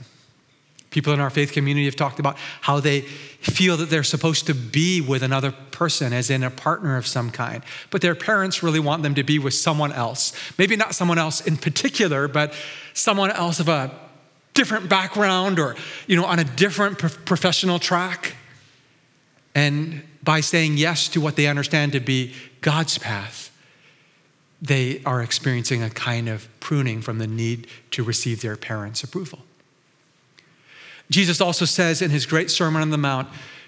people 0.89 1.13
in 1.13 1.19
our 1.19 1.29
faith 1.29 1.51
community 1.51 1.85
have 1.85 1.95
talked 1.95 2.19
about 2.19 2.37
how 2.61 2.79
they 2.79 3.01
feel 3.01 3.77
that 3.77 3.89
they're 3.89 4.03
supposed 4.03 4.47
to 4.47 4.55
be 4.55 5.01
with 5.01 5.21
another 5.21 5.51
person, 5.51 6.13
as 6.13 6.29
in 6.29 6.43
a 6.43 6.49
partner 6.49 6.97
of 6.97 7.05
some 7.05 7.29
kind, 7.29 7.63
but 7.89 8.01
their 8.01 8.15
parents 8.15 8.63
really 8.63 8.79
want 8.79 9.03
them 9.03 9.15
to 9.15 9.23
be 9.23 9.39
with 9.39 9.53
someone 9.53 9.91
else. 9.91 10.33
Maybe 10.57 10.75
not 10.75 10.95
someone 10.95 11.17
else 11.17 11.41
in 11.41 11.57
particular, 11.57 12.27
but 12.27 12.53
someone 12.93 13.31
else 13.31 13.59
of 13.59 13.69
a 13.69 13.91
different 14.53 14.89
background 14.89 15.59
or 15.59 15.75
you 16.07 16.15
know 16.15 16.25
on 16.25 16.39
a 16.39 16.43
different 16.43 16.97
professional 16.97 17.79
track. 17.79 18.35
And 19.55 20.03
by 20.23 20.41
saying 20.41 20.77
yes 20.77 21.07
to 21.09 21.21
what 21.21 21.35
they 21.35 21.47
understand 21.47 21.93
to 21.93 21.99
be 21.99 22.33
God's 22.61 22.97
path 22.97 23.48
they 24.61 25.01
are 25.05 25.21
experiencing 25.21 25.81
a 25.81 25.89
kind 25.89 26.27
of 26.27 26.47
pruning 26.59 27.01
from 27.01 27.17
the 27.17 27.27
need 27.27 27.67
to 27.91 28.03
receive 28.03 28.41
their 28.41 28.55
parents' 28.55 29.03
approval. 29.03 29.39
Jesus 31.09 31.41
also 31.41 31.65
says 31.65 32.01
in 32.01 32.11
his 32.11 32.25
great 32.25 32.51
Sermon 32.51 32.81
on 32.81 32.89
the 32.89 32.97
Mount, 32.97 33.27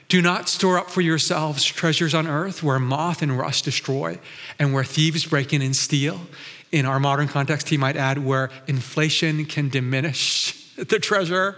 do 0.10 0.21
not 0.21 0.50
store 0.50 0.77
up 0.77 0.91
for 0.91 1.01
yourselves 1.01 1.63
treasures 1.63 2.13
on 2.13 2.27
earth 2.27 2.62
where 2.62 2.79
moth 2.79 3.21
and 3.21 3.38
rust 3.38 3.63
destroy 3.63 4.19
and 4.60 4.74
where 4.74 4.83
thieves 4.83 5.25
break 5.25 5.53
in 5.53 5.62
and 5.62 5.75
steal. 5.75 6.19
In 6.71 6.86
our 6.86 7.00
modern 7.00 7.27
context, 7.27 7.69
he 7.69 7.77
might 7.77 7.95
add, 7.95 8.17
where 8.17 8.50
inflation 8.67 9.45
can 9.45 9.69
diminish 9.69 10.53
the 10.75 11.00
treasure 11.00 11.55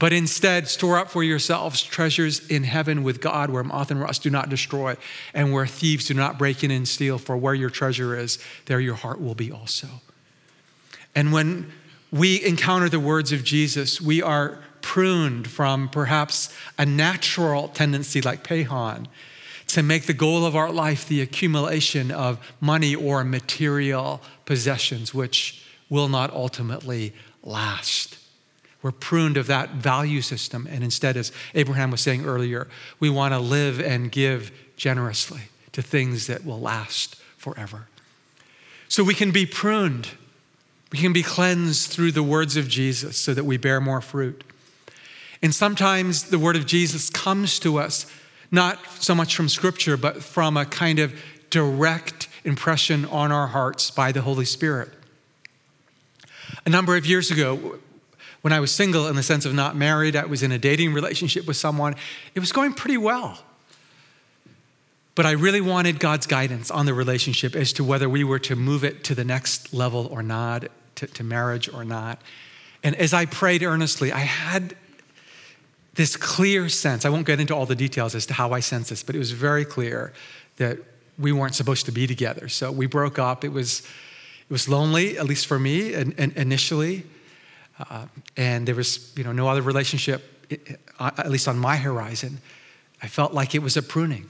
but 0.00 0.14
instead, 0.14 0.66
store 0.66 0.96
up 0.96 1.10
for 1.10 1.22
yourselves 1.22 1.82
treasures 1.82 2.48
in 2.48 2.64
heaven 2.64 3.02
with 3.02 3.20
God 3.20 3.50
where 3.50 3.62
moth 3.62 3.90
and 3.90 4.00
rust 4.00 4.22
do 4.22 4.30
not 4.30 4.48
destroy 4.48 4.96
and 5.34 5.52
where 5.52 5.66
thieves 5.66 6.06
do 6.06 6.14
not 6.14 6.38
break 6.38 6.64
in 6.64 6.70
and 6.70 6.88
steal. 6.88 7.18
For 7.18 7.36
where 7.36 7.52
your 7.52 7.68
treasure 7.68 8.16
is, 8.16 8.38
there 8.64 8.80
your 8.80 8.94
heart 8.94 9.20
will 9.20 9.34
be 9.34 9.52
also. 9.52 9.88
And 11.14 11.34
when 11.34 11.70
we 12.10 12.42
encounter 12.42 12.88
the 12.88 12.98
words 12.98 13.30
of 13.30 13.44
Jesus, 13.44 14.00
we 14.00 14.22
are 14.22 14.58
pruned 14.80 15.48
from 15.48 15.90
perhaps 15.90 16.48
a 16.78 16.86
natural 16.86 17.68
tendency 17.68 18.22
like 18.22 18.42
Pehan 18.42 19.06
to 19.66 19.82
make 19.82 20.06
the 20.06 20.14
goal 20.14 20.46
of 20.46 20.56
our 20.56 20.72
life 20.72 21.06
the 21.06 21.20
accumulation 21.20 22.10
of 22.10 22.38
money 22.58 22.94
or 22.94 23.22
material 23.22 24.22
possessions, 24.46 25.12
which 25.12 25.62
will 25.90 26.08
not 26.08 26.32
ultimately 26.32 27.12
last. 27.42 28.16
We're 28.82 28.92
pruned 28.92 29.36
of 29.36 29.46
that 29.48 29.70
value 29.70 30.22
system. 30.22 30.66
And 30.70 30.82
instead, 30.82 31.16
as 31.16 31.32
Abraham 31.54 31.90
was 31.90 32.00
saying 32.00 32.24
earlier, 32.24 32.66
we 32.98 33.10
want 33.10 33.34
to 33.34 33.38
live 33.38 33.80
and 33.80 34.10
give 34.10 34.50
generously 34.76 35.42
to 35.72 35.82
things 35.82 36.26
that 36.28 36.44
will 36.44 36.60
last 36.60 37.16
forever. 37.36 37.88
So 38.88 39.04
we 39.04 39.14
can 39.14 39.30
be 39.30 39.46
pruned. 39.46 40.08
We 40.90 40.98
can 40.98 41.12
be 41.12 41.22
cleansed 41.22 41.90
through 41.90 42.12
the 42.12 42.22
words 42.22 42.56
of 42.56 42.68
Jesus 42.68 43.16
so 43.16 43.34
that 43.34 43.44
we 43.44 43.56
bear 43.56 43.80
more 43.80 44.00
fruit. 44.00 44.42
And 45.42 45.54
sometimes 45.54 46.24
the 46.24 46.38
word 46.38 46.56
of 46.56 46.66
Jesus 46.66 47.08
comes 47.10 47.58
to 47.60 47.78
us 47.78 48.10
not 48.50 48.78
so 48.98 49.14
much 49.14 49.36
from 49.36 49.48
scripture, 49.48 49.96
but 49.96 50.22
from 50.22 50.56
a 50.56 50.64
kind 50.64 50.98
of 50.98 51.14
direct 51.50 52.28
impression 52.44 53.04
on 53.06 53.30
our 53.30 53.46
hearts 53.46 53.90
by 53.90 54.12
the 54.12 54.22
Holy 54.22 54.44
Spirit. 54.44 54.90
A 56.66 56.70
number 56.70 56.96
of 56.96 57.06
years 57.06 57.30
ago, 57.30 57.78
when 58.42 58.52
I 58.52 58.60
was 58.60 58.70
single, 58.70 59.06
in 59.06 59.16
the 59.16 59.22
sense 59.22 59.44
of 59.44 59.54
not 59.54 59.76
married, 59.76 60.16
I 60.16 60.24
was 60.24 60.42
in 60.42 60.52
a 60.52 60.58
dating 60.58 60.94
relationship 60.94 61.46
with 61.46 61.56
someone. 61.56 61.94
It 62.34 62.40
was 62.40 62.52
going 62.52 62.72
pretty 62.72 62.96
well. 62.96 63.38
But 65.14 65.26
I 65.26 65.32
really 65.32 65.60
wanted 65.60 66.00
God's 66.00 66.26
guidance 66.26 66.70
on 66.70 66.86
the 66.86 66.94
relationship 66.94 67.54
as 67.54 67.72
to 67.74 67.84
whether 67.84 68.08
we 68.08 68.24
were 68.24 68.38
to 68.38 68.56
move 68.56 68.84
it 68.84 69.04
to 69.04 69.14
the 69.14 69.24
next 69.24 69.74
level 69.74 70.06
or 70.06 70.22
not, 70.22 70.64
to, 70.96 71.06
to 71.06 71.24
marriage 71.24 71.68
or 71.72 71.84
not. 71.84 72.22
And 72.82 72.96
as 72.96 73.12
I 73.12 73.26
prayed 73.26 73.62
earnestly, 73.62 74.12
I 74.12 74.20
had 74.20 74.74
this 75.94 76.16
clear 76.16 76.68
sense. 76.68 77.04
I 77.04 77.10
won't 77.10 77.26
get 77.26 77.40
into 77.40 77.54
all 77.54 77.66
the 77.66 77.74
details 77.74 78.14
as 78.14 78.24
to 78.26 78.34
how 78.34 78.52
I 78.52 78.60
sensed 78.60 78.90
this, 78.90 79.02
but 79.02 79.14
it 79.14 79.18
was 79.18 79.32
very 79.32 79.66
clear 79.66 80.14
that 80.56 80.78
we 81.18 81.32
weren't 81.32 81.54
supposed 81.54 81.84
to 81.86 81.92
be 81.92 82.06
together. 82.06 82.48
So 82.48 82.72
we 82.72 82.86
broke 82.86 83.18
up. 83.18 83.44
It 83.44 83.52
was, 83.52 83.80
it 83.80 84.50
was 84.50 84.68
lonely, 84.68 85.18
at 85.18 85.26
least 85.26 85.46
for 85.46 85.58
me, 85.58 85.92
and, 85.92 86.14
and 86.16 86.32
initially. 86.36 87.04
Uh, 87.88 88.06
and 88.36 88.68
there 88.68 88.74
was 88.74 89.12
you 89.16 89.24
know, 89.24 89.32
no 89.32 89.48
other 89.48 89.62
relationship, 89.62 90.22
at 90.98 91.30
least 91.30 91.48
on 91.48 91.58
my 91.58 91.76
horizon. 91.76 92.38
I 93.02 93.06
felt 93.06 93.32
like 93.32 93.54
it 93.54 93.62
was 93.62 93.76
a 93.76 93.82
pruning. 93.82 94.28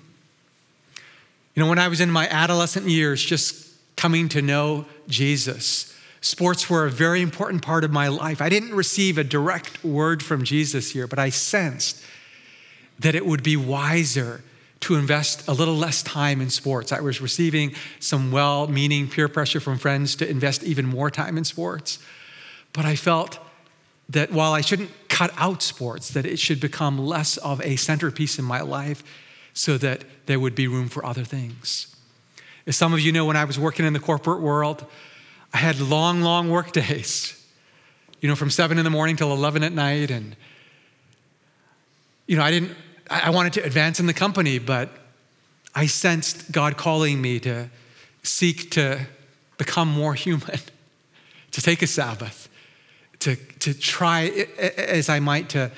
You 1.55 1.63
know, 1.63 1.69
when 1.69 1.79
I 1.79 1.89
was 1.89 2.01
in 2.01 2.11
my 2.11 2.29
adolescent 2.29 2.87
years, 2.87 3.25
just 3.25 3.69
coming 3.97 4.29
to 4.31 4.41
know 4.41 4.87
Jesus, 5.09 5.97
sports 6.21 6.71
were 6.71 6.87
a 6.87 6.91
very 6.91 7.23
important 7.23 7.63
part 7.63 7.83
of 7.83 7.91
my 7.91 8.09
life. 8.09 8.41
I 8.41 8.49
didn't 8.49 8.75
receive 8.75 9.19
a 9.19 9.25
direct 9.25 9.83
word 9.85 10.23
from 10.23 10.45
Jesus 10.45 10.93
here, 10.93 11.07
but 11.07 11.19
I 11.19 11.31
sensed 11.31 12.03
that 13.01 13.15
it 13.15 13.27
would 13.27 13.43
be 13.43 13.57
wiser 13.57 14.43
to 14.81 14.95
invest 14.95 15.47
a 15.49 15.53
little 15.53 15.75
less 15.75 16.03
time 16.03 16.41
in 16.41 16.51
sports. 16.51 16.93
I 16.93 17.01
was 17.01 17.21
receiving 17.21 17.75
some 17.99 18.31
well 18.31 18.67
meaning 18.67 19.09
peer 19.09 19.29
pressure 19.29 19.61
from 19.61 19.79
friends 19.79 20.15
to 20.17 20.29
invest 20.29 20.63
even 20.63 20.87
more 20.87 21.11
time 21.11 21.37
in 21.37 21.45
sports. 21.45 21.99
But 22.73 22.85
I 22.85 22.97
felt 22.97 23.39
that 24.09 24.33
while 24.33 24.53
I 24.53 24.61
shouldn't 24.61 24.91
cut 25.09 25.33
out 25.37 25.63
sports, 25.63 26.11
that 26.11 26.27
it 26.27 26.39
should 26.39 26.61
become 26.61 26.99
less 26.99 27.37
of 27.39 27.61
a 27.63 27.77
centerpiece 27.77 28.39
in 28.39 28.45
my 28.45 28.61
life 28.61 29.03
so 29.55 29.79
that 29.79 30.05
there 30.27 30.41
would 30.41 30.55
be 30.55 30.67
room 30.67 30.89
for 30.89 31.05
other 31.05 31.25
things. 31.25 31.95
As 32.67 32.77
some 32.77 32.93
of 32.93 33.01
you 33.01 33.13
know, 33.13 33.25
when 33.25 33.37
I 33.37 33.45
was 33.45 33.59
working 33.59 33.87
in 33.87 33.93
the 33.93 34.01
corporate 34.01 34.41
world, 34.41 34.85
I 35.53 35.59
had 35.59 35.81
long, 35.81 36.23
long 36.23 36.51
work 36.51 36.73
days, 36.83 37.37
you 38.21 38.29
know, 38.29 38.37
from 38.37 38.51
seven 38.51 38.79
in 38.79 38.85
the 38.85 38.91
morning 38.91 39.17
till 39.17 39.33
11 39.33 39.63
at 39.63 39.73
night. 39.73 40.11
And, 40.11 40.37
you 42.27 42.37
know, 42.37 42.43
I 42.43 42.51
didn't, 42.51 42.73
I 43.09 43.31
wanted 43.31 43.55
to 43.55 43.65
advance 43.65 43.99
in 43.99 44.07
the 44.07 44.15
company, 44.15 44.59
but 44.59 44.91
I 45.75 45.87
sensed 45.87 46.53
God 46.53 46.77
calling 46.77 47.21
me 47.21 47.41
to 47.41 47.71
seek 48.23 48.71
to 48.73 49.07
become 49.59 49.89
more 49.89 50.15
human, 50.27 50.61
to 51.53 51.63
take 51.63 51.83
a 51.83 51.87
Sabbath, 51.87 52.49
to, 53.21 53.37
to 53.37 53.75
try 53.75 54.47
as 54.77 55.09
I 55.09 55.21
might 55.21 55.49
to, 55.51 55.71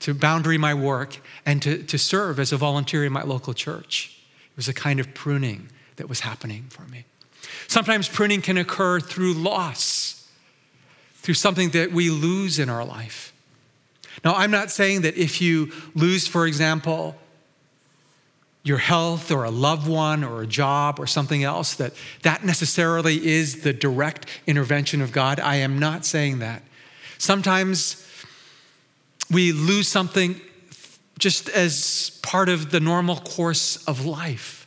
to 0.00 0.14
boundary 0.14 0.58
my 0.58 0.74
work 0.74 1.18
and 1.44 1.60
to, 1.62 1.82
to 1.82 1.98
serve 1.98 2.38
as 2.38 2.52
a 2.52 2.56
volunteer 2.56 3.04
in 3.04 3.12
my 3.12 3.22
local 3.22 3.54
church. 3.54 4.18
It 4.52 4.56
was 4.56 4.68
a 4.68 4.74
kind 4.74 5.00
of 5.00 5.12
pruning 5.14 5.68
that 5.96 6.08
was 6.08 6.20
happening 6.20 6.66
for 6.70 6.82
me. 6.82 7.04
Sometimes 7.68 8.08
pruning 8.08 8.42
can 8.42 8.56
occur 8.56 9.00
through 9.00 9.34
loss, 9.34 10.28
through 11.16 11.34
something 11.34 11.70
that 11.70 11.92
we 11.92 12.10
lose 12.10 12.58
in 12.58 12.68
our 12.68 12.84
life. 12.84 13.32
Now, 14.24 14.34
I'm 14.34 14.50
not 14.50 14.70
saying 14.70 15.02
that 15.02 15.16
if 15.16 15.40
you 15.40 15.72
lose, 15.94 16.26
for 16.26 16.46
example, 16.46 17.16
your 18.62 18.78
health 18.78 19.30
or 19.30 19.44
a 19.44 19.50
loved 19.50 19.88
one 19.88 20.22
or 20.22 20.42
a 20.42 20.46
job 20.46 21.00
or 21.00 21.06
something 21.06 21.44
else 21.44 21.74
that 21.74 21.94
that 22.22 22.44
necessarily 22.44 23.26
is 23.26 23.62
the 23.62 23.72
direct 23.72 24.26
intervention 24.46 25.00
of 25.00 25.12
God. 25.12 25.40
I 25.40 25.56
am 25.56 25.78
not 25.78 26.04
saying 26.04 26.40
that. 26.40 26.62
Sometimes 27.20 28.02
we 29.30 29.52
lose 29.52 29.86
something 29.86 30.40
just 31.18 31.50
as 31.50 32.18
part 32.22 32.48
of 32.48 32.70
the 32.70 32.80
normal 32.80 33.16
course 33.16 33.76
of 33.84 34.06
life. 34.06 34.66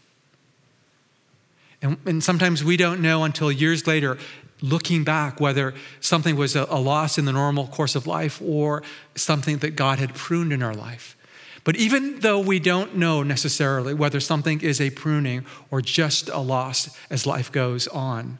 And, 1.82 1.98
and 2.06 2.24
sometimes 2.24 2.64
we 2.64 2.78
don't 2.78 3.02
know 3.02 3.24
until 3.24 3.52
years 3.52 3.88
later, 3.88 4.20
looking 4.62 5.04
back, 5.04 5.42
whether 5.42 5.74
something 6.00 6.36
was 6.36 6.56
a, 6.56 6.68
a 6.70 6.80
loss 6.80 7.18
in 7.18 7.26
the 7.26 7.32
normal 7.32 7.66
course 7.66 7.96
of 7.96 8.06
life 8.06 8.40
or 8.40 8.84
something 9.16 9.58
that 9.58 9.72
God 9.72 9.98
had 9.98 10.14
pruned 10.14 10.54
in 10.54 10.62
our 10.62 10.76
life. 10.76 11.18
But 11.64 11.76
even 11.76 12.20
though 12.20 12.40
we 12.40 12.60
don't 12.60 12.96
know 12.96 13.24
necessarily 13.24 13.96
whether 13.96 14.20
something 14.20 14.62
is 14.62 14.80
a 14.80 14.92
pruning 14.92 15.44
or 15.72 15.82
just 15.82 16.30
a 16.30 16.38
loss 16.38 16.96
as 17.10 17.26
life 17.26 17.52
goes 17.52 17.88
on, 17.88 18.38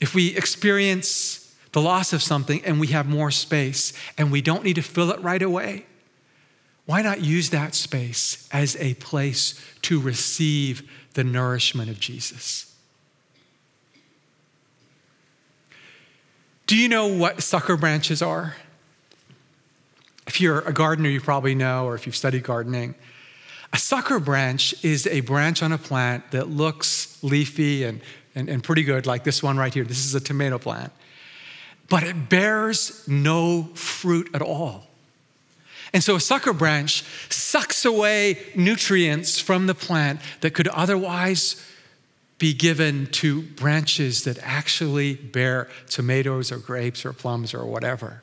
if 0.00 0.14
we 0.14 0.34
experience 0.34 1.45
the 1.76 1.82
loss 1.82 2.14
of 2.14 2.22
something 2.22 2.64
and 2.64 2.80
we 2.80 2.86
have 2.86 3.06
more 3.06 3.30
space 3.30 3.92
and 4.16 4.32
we 4.32 4.40
don't 4.40 4.64
need 4.64 4.76
to 4.76 4.82
fill 4.82 5.10
it 5.10 5.20
right 5.20 5.42
away, 5.42 5.84
why 6.86 7.02
not 7.02 7.20
use 7.20 7.50
that 7.50 7.74
space 7.74 8.48
as 8.50 8.76
a 8.76 8.94
place 8.94 9.62
to 9.82 10.00
receive 10.00 10.90
the 11.12 11.22
nourishment 11.22 11.90
of 11.90 12.00
Jesus? 12.00 12.74
Do 16.66 16.78
you 16.78 16.88
know 16.88 17.08
what 17.08 17.42
sucker 17.42 17.76
branches 17.76 18.22
are? 18.22 18.56
If 20.26 20.40
you're 20.40 20.60
a 20.60 20.72
gardener, 20.72 21.10
you 21.10 21.20
probably 21.20 21.54
know, 21.54 21.84
or 21.84 21.94
if 21.94 22.06
you've 22.06 22.16
studied 22.16 22.42
gardening. 22.42 22.94
A 23.74 23.76
sucker 23.76 24.18
branch 24.18 24.82
is 24.82 25.06
a 25.08 25.20
branch 25.20 25.62
on 25.62 25.72
a 25.72 25.78
plant 25.78 26.30
that 26.30 26.48
looks 26.48 27.22
leafy 27.22 27.84
and, 27.84 28.00
and, 28.34 28.48
and 28.48 28.64
pretty 28.64 28.82
good, 28.82 29.04
like 29.04 29.24
this 29.24 29.42
one 29.42 29.58
right 29.58 29.74
here. 29.74 29.84
This 29.84 30.06
is 30.06 30.14
a 30.14 30.20
tomato 30.20 30.58
plant. 30.58 30.90
But 31.88 32.02
it 32.02 32.28
bears 32.28 33.06
no 33.06 33.64
fruit 33.74 34.30
at 34.34 34.42
all. 34.42 34.86
And 35.92 36.02
so 36.02 36.16
a 36.16 36.20
sucker 36.20 36.52
branch 36.52 37.04
sucks 37.28 37.84
away 37.84 38.38
nutrients 38.54 39.38
from 39.38 39.66
the 39.66 39.74
plant 39.74 40.20
that 40.40 40.52
could 40.52 40.68
otherwise 40.68 41.64
be 42.38 42.52
given 42.52 43.06
to 43.06 43.42
branches 43.42 44.24
that 44.24 44.38
actually 44.42 45.14
bear 45.14 45.68
tomatoes 45.88 46.52
or 46.52 46.58
grapes 46.58 47.06
or 47.06 47.12
plums 47.12 47.54
or 47.54 47.64
whatever. 47.64 48.22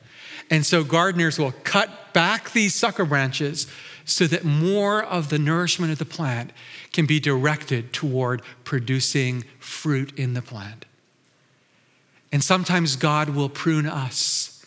And 0.50 0.64
so 0.64 0.84
gardeners 0.84 1.38
will 1.38 1.52
cut 1.64 2.12
back 2.12 2.52
these 2.52 2.74
sucker 2.74 3.04
branches 3.04 3.66
so 4.04 4.26
that 4.26 4.44
more 4.44 5.02
of 5.02 5.30
the 5.30 5.38
nourishment 5.38 5.90
of 5.90 5.98
the 5.98 6.04
plant 6.04 6.52
can 6.92 7.06
be 7.06 7.18
directed 7.18 7.92
toward 7.92 8.42
producing 8.62 9.44
fruit 9.58 10.16
in 10.16 10.34
the 10.34 10.42
plant. 10.42 10.84
And 12.34 12.42
sometimes 12.42 12.96
God 12.96 13.30
will 13.30 13.48
prune 13.48 13.86
us, 13.86 14.66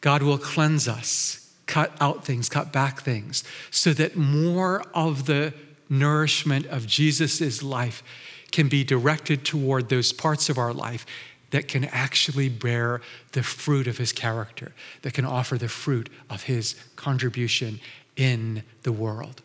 God 0.00 0.24
will 0.24 0.38
cleanse 0.38 0.88
us, 0.88 1.52
cut 1.66 1.92
out 2.00 2.24
things, 2.24 2.48
cut 2.48 2.72
back 2.72 3.00
things, 3.00 3.44
so 3.70 3.92
that 3.92 4.16
more 4.16 4.82
of 4.92 5.26
the 5.26 5.54
nourishment 5.88 6.66
of 6.66 6.84
Jesus' 6.84 7.62
life 7.62 8.02
can 8.50 8.66
be 8.66 8.82
directed 8.82 9.44
toward 9.44 9.88
those 9.88 10.12
parts 10.12 10.48
of 10.48 10.58
our 10.58 10.72
life 10.72 11.06
that 11.50 11.68
can 11.68 11.84
actually 11.84 12.48
bear 12.48 13.00
the 13.30 13.44
fruit 13.44 13.86
of 13.86 13.98
his 13.98 14.12
character, 14.12 14.72
that 15.02 15.14
can 15.14 15.24
offer 15.24 15.56
the 15.56 15.68
fruit 15.68 16.10
of 16.28 16.42
his 16.42 16.74
contribution 16.96 17.78
in 18.16 18.64
the 18.82 18.90
world. 18.90 19.42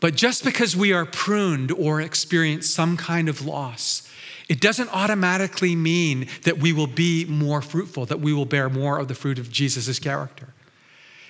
But 0.00 0.16
just 0.16 0.42
because 0.42 0.76
we 0.76 0.92
are 0.92 1.06
pruned 1.06 1.70
or 1.70 2.00
experience 2.00 2.68
some 2.68 2.96
kind 2.96 3.28
of 3.28 3.46
loss, 3.46 4.10
it 4.48 4.60
doesn't 4.60 4.90
automatically 4.92 5.74
mean 5.74 6.28
that 6.42 6.58
we 6.58 6.72
will 6.72 6.86
be 6.86 7.24
more 7.24 7.62
fruitful, 7.62 8.06
that 8.06 8.20
we 8.20 8.32
will 8.32 8.44
bear 8.44 8.68
more 8.68 8.98
of 8.98 9.08
the 9.08 9.14
fruit 9.14 9.38
of 9.38 9.50
Jesus' 9.50 9.98
character. 9.98 10.52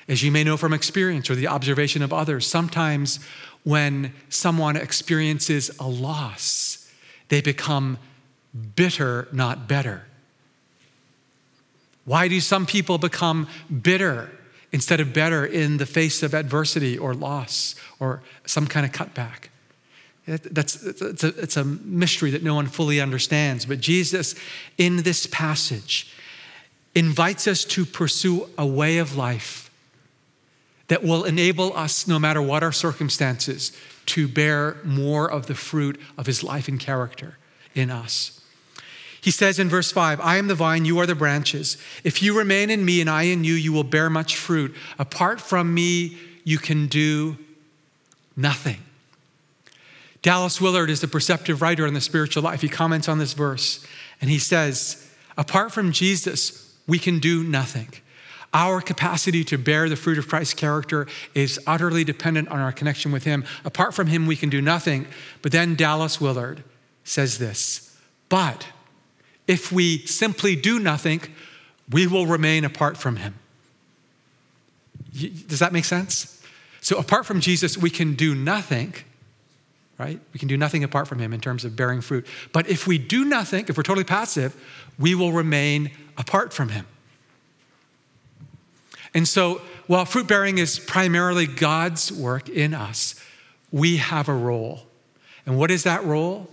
As 0.09 0.23
you 0.23 0.31
may 0.31 0.45
know 0.45 0.57
from 0.57 0.73
experience 0.73 1.31
or 1.31 1.35
the 1.35 1.47
observation 1.47 2.03
of 2.03 2.13
others, 2.13 2.47
sometimes 2.47 3.21
when 3.63 4.13
someone 4.29 4.77
experiences 4.77 5.71
a 5.79 5.89
loss, 5.89 6.91
they 7.29 7.41
become 7.41 7.99
bitter, 8.77 9.29
not 9.33 9.67
better. 9.67 10.05
Why 12.05 12.29
do 12.29 12.39
some 12.41 12.67
people 12.67 12.99
become 12.99 13.49
bitter 13.83 14.31
instead 14.73 15.01
of 15.01 15.15
better 15.15 15.47
in 15.47 15.79
the 15.79 15.87
face 15.87 16.23
of 16.23 16.35
adversity 16.35 16.99
or 16.99 17.15
loss 17.15 17.75
or 17.99 18.23
some 18.45 18.67
kind 18.67 18.85
of 18.85 18.93
cutback? 18.93 19.49
That's, 20.27 20.83
it's, 20.83 21.23
a, 21.23 21.29
it's 21.29 21.57
a 21.57 21.65
mystery 21.65 22.31
that 22.31 22.43
no 22.43 22.55
one 22.55 22.67
fully 22.67 23.01
understands. 23.01 23.67
But 23.67 23.81
Jesus, 23.81 24.35
in 24.79 25.03
this 25.03 25.27
passage, 25.27 26.11
invites 26.95 27.47
us 27.47 27.65
to 27.65 27.85
pursue 27.85 28.49
a 28.57 28.67
way 28.67 28.99
of 28.99 29.17
life 29.17 29.71
that 30.89 31.03
will 31.03 31.25
enable 31.25 31.77
us, 31.77 32.07
no 32.07 32.19
matter 32.19 32.41
what 32.41 32.63
our 32.63 32.73
circumstances, 32.73 33.73
to 34.07 34.29
bear 34.29 34.77
more 34.85 35.31
of 35.31 35.47
the 35.47 35.55
fruit 35.55 36.01
of 36.17 36.27
his 36.27 36.43
life 36.43 36.69
and 36.69 36.79
character 36.79 37.39
in 37.75 37.91
us. 37.91 38.41
He 39.21 39.31
says 39.31 39.59
in 39.59 39.71
verse 39.71 39.91
5, 39.91 40.21
I 40.21 40.37
am 40.37 40.49
the 40.49 40.55
vine, 40.55 40.85
you 40.85 40.99
are 40.99 41.07
the 41.07 41.15
branches. 41.15 41.79
If 42.05 42.23
you 42.23 42.37
remain 42.37 42.69
in 42.69 42.85
me 42.85 43.01
and 43.01 43.09
I 43.09 43.23
in 43.23 43.43
you, 43.43 43.55
you 43.55 43.73
will 43.73 43.85
bear 43.85 44.11
much 44.11 44.37
fruit. 44.37 44.75
Apart 44.99 45.41
from 45.41 45.73
me, 45.73 46.19
you 46.45 46.59
can 46.59 46.89
do 46.89 47.39
nothing. 48.37 48.77
Dallas 50.25 50.59
Willard 50.59 50.89
is 50.89 51.03
a 51.03 51.09
perceptive 51.09 51.61
writer 51.61 51.87
on 51.87 51.93
the 51.93 52.01
spiritual 52.01 52.43
life. 52.43 52.63
He 52.63 52.69
comments 52.69 53.11
on 53.11 53.19
this 53.19 53.35
verse 53.35 53.87
and 54.23 54.31
he 54.31 54.39
says, 54.39 55.07
Apart 55.37 55.71
from 55.71 55.93
Jesus, 55.93 56.75
we 56.87 56.99
can 56.99 57.19
do 57.19 57.45
nothing. 57.45 57.89
Our 58.55 58.81
capacity 58.81 59.45
to 59.45 59.59
bear 59.59 59.87
the 59.91 59.97
fruit 59.97 60.17
of 60.17 60.27
Christ's 60.27 60.55
character 60.55 61.07
is 61.35 61.61
utterly 61.67 62.05
dependent 62.05 62.49
on 62.49 62.59
our 62.59 62.73
connection 62.73 63.13
with 63.13 63.25
Him. 63.25 63.45
Apart 63.67 63.93
from 63.93 64.07
Him, 64.07 64.27
we 64.27 64.35
can 64.35 64.49
do 64.49 64.63
nothing. 64.63 65.07
But 65.43 65.53
then 65.53 65.75
Dallas 65.75 66.23
Willard 66.23 66.65
says 67.03 67.37
this 67.37 67.95
But 68.31 68.69
if 69.47 69.71
we 69.71 69.99
simply 70.07 70.57
do 70.57 70.79
nothing, 70.79 71.21
we 71.91 72.07
will 72.07 72.27
remain 72.27 72.65
apart 72.65 72.97
from 72.97 73.17
Him. 73.17 73.35
Does 75.13 75.59
that 75.59 75.75
make 75.75 75.85
sense? 75.85 76.43
So, 76.81 76.97
apart 76.97 77.27
from 77.27 77.41
Jesus, 77.41 77.77
we 77.77 77.91
can 77.91 78.15
do 78.15 78.35
nothing, 78.35 78.95
right? 79.99 80.21
We 80.33 80.39
can 80.39 80.49
do 80.49 80.57
nothing 80.57 80.85
apart 80.85 81.09
from 81.09 81.19
Him 81.19 81.33
in 81.33 81.41
terms 81.41 81.65
of 81.65 81.77
bearing 81.77 82.01
fruit. 82.01 82.27
But 82.53 82.69
if 82.69 82.87
we 82.87 82.99
do 82.99 83.25
nothing, 83.25 83.67
if 83.69 83.77
we're 83.77 83.83
totally 83.83 84.05
passive, 84.05 84.55
we 84.99 85.15
will 85.15 85.33
remain 85.33 85.91
apart 86.17 86.53
from 86.53 86.71
Him. 86.71 86.87
And 89.13 89.29
so, 89.29 89.61
while 89.87 90.05
fruit 90.05 90.27
bearing 90.27 90.59
is 90.59 90.79
primarily 90.79 91.47
God's 91.47 92.11
work 92.11 92.49
in 92.49 92.75
us, 92.75 93.15
we 93.71 93.99
have 93.99 94.29
a 94.29 94.35
role. 94.35 94.87
And 95.47 95.59
what 95.59 95.71
is 95.71 95.85
that 95.85 96.05
role? 96.05 96.51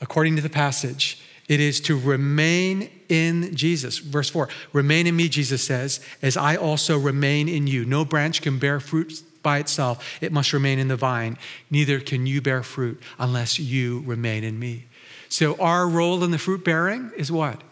According 0.00 0.36
to 0.36 0.42
the 0.42 0.50
passage, 0.50 1.20
it 1.48 1.60
is 1.60 1.80
to 1.82 1.98
remain 1.98 2.90
in 3.08 3.54
Jesus. 3.56 3.98
Verse 3.98 4.30
4 4.30 4.48
Remain 4.72 5.06
in 5.06 5.16
me, 5.16 5.28
Jesus 5.28 5.64
says, 5.64 6.00
as 6.22 6.36
I 6.36 6.56
also 6.56 6.98
remain 6.98 7.48
in 7.48 7.66
you. 7.66 7.84
No 7.84 8.04
branch 8.04 8.42
can 8.42 8.58
bear 8.58 8.80
fruit 8.80 9.22
by 9.44 9.58
itself, 9.58 10.18
it 10.20 10.32
must 10.32 10.52
remain 10.52 10.80
in 10.80 10.88
the 10.88 10.96
vine. 10.96 11.38
Neither 11.70 12.00
can 12.00 12.26
you 12.26 12.42
bear 12.42 12.64
fruit 12.64 13.00
unless 13.18 13.60
you 13.60 14.02
remain 14.06 14.42
in 14.42 14.58
me. 14.58 14.86
So, 15.28 15.54
our 15.60 15.88
role 15.88 16.24
in 16.24 16.32
the 16.32 16.38
fruit 16.38 16.64
bearing 16.64 17.12
is 17.16 17.30
what? 17.30 17.62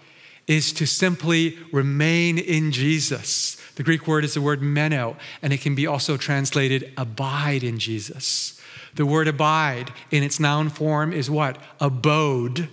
Is 0.46 0.72
to 0.74 0.86
simply 0.86 1.58
remain 1.72 2.38
in 2.38 2.70
Jesus. 2.70 3.56
The 3.74 3.82
Greek 3.82 4.06
word 4.06 4.24
is 4.24 4.34
the 4.34 4.40
word 4.40 4.62
meno, 4.62 5.16
and 5.40 5.52
it 5.52 5.60
can 5.60 5.74
be 5.74 5.86
also 5.86 6.16
translated 6.16 6.92
abide 6.96 7.64
in 7.64 7.78
Jesus. 7.78 8.60
The 8.94 9.06
word 9.06 9.28
abide 9.28 9.92
in 10.10 10.22
its 10.22 10.38
noun 10.38 10.68
form 10.68 11.12
is 11.12 11.30
what? 11.30 11.58
Abode. 11.80 12.68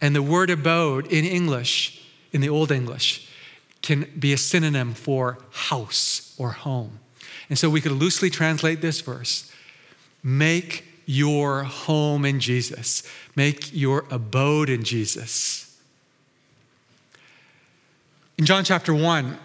And 0.00 0.14
the 0.14 0.22
word 0.22 0.50
abode 0.50 1.06
in 1.08 1.24
English, 1.24 2.02
in 2.32 2.40
the 2.40 2.48
Old 2.48 2.70
English, 2.70 3.28
can 3.82 4.10
be 4.18 4.32
a 4.32 4.38
synonym 4.38 4.94
for 4.94 5.38
house 5.50 6.34
or 6.38 6.52
home. 6.52 7.00
And 7.48 7.58
so 7.58 7.70
we 7.70 7.80
could 7.80 7.92
loosely 7.92 8.30
translate 8.30 8.80
this 8.80 9.00
verse 9.00 9.52
make 10.22 10.84
your 11.06 11.62
home 11.62 12.24
in 12.24 12.40
Jesus, 12.40 13.02
make 13.34 13.72
your 13.72 14.04
abode 14.10 14.68
in 14.68 14.82
Jesus. 14.82 15.78
In 18.36 18.44
John 18.44 18.62
chapter 18.62 18.92
1, 18.92 19.38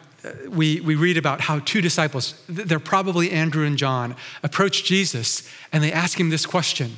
we, 0.49 0.81
we 0.81 0.95
read 0.95 1.17
about 1.17 1.41
how 1.41 1.59
two 1.59 1.81
disciples, 1.81 2.41
they're 2.47 2.79
probably 2.79 3.31
Andrew 3.31 3.65
and 3.65 3.77
John, 3.77 4.15
approach 4.41 4.83
Jesus 4.83 5.49
and 5.71 5.83
they 5.83 5.91
ask 5.91 6.19
him 6.19 6.29
this 6.29 6.45
question 6.45 6.97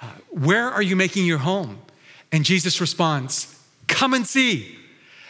uh, 0.00 0.06
Where 0.30 0.68
are 0.68 0.82
you 0.82 0.96
making 0.96 1.26
your 1.26 1.38
home? 1.38 1.78
And 2.32 2.44
Jesus 2.44 2.80
responds, 2.80 3.62
Come 3.86 4.14
and 4.14 4.26
see. 4.26 4.77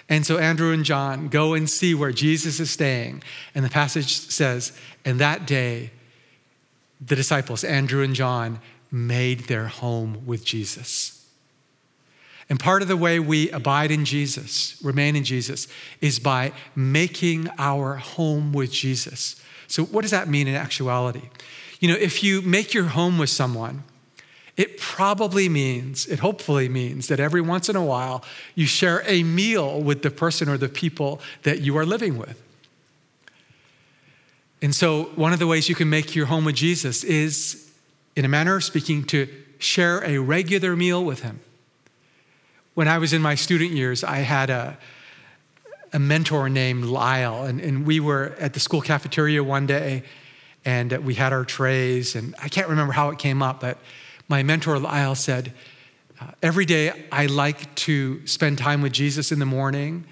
And 0.09 0.25
so 0.25 0.39
Andrew 0.39 0.73
and 0.73 0.85
John 0.85 1.29
go 1.29 1.55
and 1.55 1.69
see 1.69 1.95
where 1.95 2.13
Jesus 2.13 2.61
is 2.61 2.71
staying. 2.71 3.23
And 3.55 3.65
the 3.65 3.71
passage 3.71 4.19
says, 4.19 4.73
And 5.05 5.19
that 5.21 5.47
day, 5.47 5.91
the 7.01 7.17
disciples, 7.17 7.63
Andrew 7.63 8.03
and 8.03 8.15
John, 8.15 8.61
made 8.91 9.41
their 9.41 9.69
home 9.69 10.25
with 10.25 10.45
Jesus. 10.45 11.15
And 12.49 12.59
part 12.59 12.81
of 12.81 12.89
the 12.89 12.97
way 12.97 13.21
we 13.21 13.51
abide 13.51 13.91
in 13.91 14.07
Jesus, 14.07 14.81
remain 14.83 15.15
in 15.17 15.25
Jesus, 15.25 15.69
is 16.01 16.19
by 16.19 16.53
making 16.75 17.51
our 17.59 17.97
home 17.97 18.55
with 18.55 18.73
Jesus. 18.73 19.43
So, 19.67 19.85
what 19.85 20.01
does 20.01 20.13
that 20.13 20.29
mean 20.29 20.49
in 20.49 20.55
actuality? 20.55 21.29
You 21.81 21.89
know, 21.89 21.99
if 22.01 22.23
you 22.25 22.41
make 22.41 22.73
your 22.73 22.85
home 22.85 23.19
with 23.19 23.29
someone, 23.29 23.85
it 24.59 24.77
probably 24.77 25.49
means, 25.49 26.05
it 26.07 26.19
hopefully 26.19 26.69
means 26.69 27.07
that 27.07 27.21
every 27.21 27.41
once 27.41 27.69
in 27.69 27.77
a 27.77 27.85
while 27.85 28.25
you 28.57 28.67
share 28.67 29.05
a 29.07 29.23
meal 29.23 29.81
with 29.81 30.03
the 30.03 30.11
person 30.11 30.49
or 30.49 30.59
the 30.59 30.69
people 30.69 31.21
that 31.45 31.61
you 31.61 31.79
are 31.79 31.87
living 31.87 32.19
with. 32.19 32.43
And 34.61 34.75
so, 34.75 35.05
one 35.15 35.33
of 35.33 35.39
the 35.39 35.47
ways 35.47 35.69
you 35.69 35.77
can 35.77 35.89
make 35.89 36.17
your 36.17 36.27
home 36.27 36.45
with 36.45 36.57
Jesus 36.57 37.05
is, 37.05 37.71
in 38.17 38.25
a 38.25 38.29
manner 38.29 38.57
of 38.57 38.65
speaking, 38.65 39.05
to 39.05 39.29
share 39.61 40.03
a 40.05 40.19
regular 40.19 40.75
meal 40.75 41.05
with 41.05 41.21
him. 41.21 41.39
When 42.75 42.89
I 42.89 42.99
was 42.99 43.13
in 43.13 43.23
my 43.23 43.37
student 43.37 43.71
years, 43.71 44.03
I 44.03 44.17
had 44.17 44.51
a, 44.51 44.77
a 45.93 46.01
mentor 46.01 46.49
named 46.49 46.85
Lyle, 46.85 47.45
and, 47.45 47.61
and 47.61 47.87
we 47.87 48.01
were 48.01 48.35
at 48.41 48.55
the 48.55 48.61
school 48.61 48.81
cafeteria 48.81 49.45
one 49.45 49.69
day, 49.69 50.03
and 50.65 50.91
we 51.05 51.15
had 51.15 51.33
our 51.33 51.45
trays, 51.45 52.17
and 52.17 52.35
I 52.43 52.49
can't 52.49 52.69
remember 52.69 52.93
how 52.93 53.11
it 53.11 53.21
came 53.21 53.41
up, 53.41 53.61
but 53.61 53.79
my 54.29 54.43
mentor 54.43 54.79
Lyle 54.79 55.15
said, 55.15 55.53
uh, 56.21 56.27
Every 56.43 56.65
day 56.65 57.07
I 57.11 57.27
like 57.27 57.75
to 57.77 58.27
spend 58.27 58.59
time 58.59 58.83
with 58.83 58.93
Jesus 58.93 59.33
in 59.33 59.39
the 59.39 59.47
morning, 59.47 60.05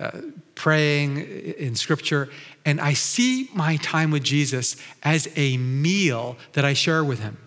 uh, 0.00 0.10
praying 0.54 1.18
in 1.18 1.74
scripture, 1.76 2.28
and 2.64 2.80
I 2.80 2.92
see 2.92 3.48
my 3.54 3.76
time 3.76 4.10
with 4.10 4.24
Jesus 4.24 4.76
as 5.02 5.28
a 5.36 5.56
meal 5.56 6.36
that 6.52 6.64
I 6.64 6.72
share 6.72 7.04
with 7.04 7.20
him. 7.20 7.38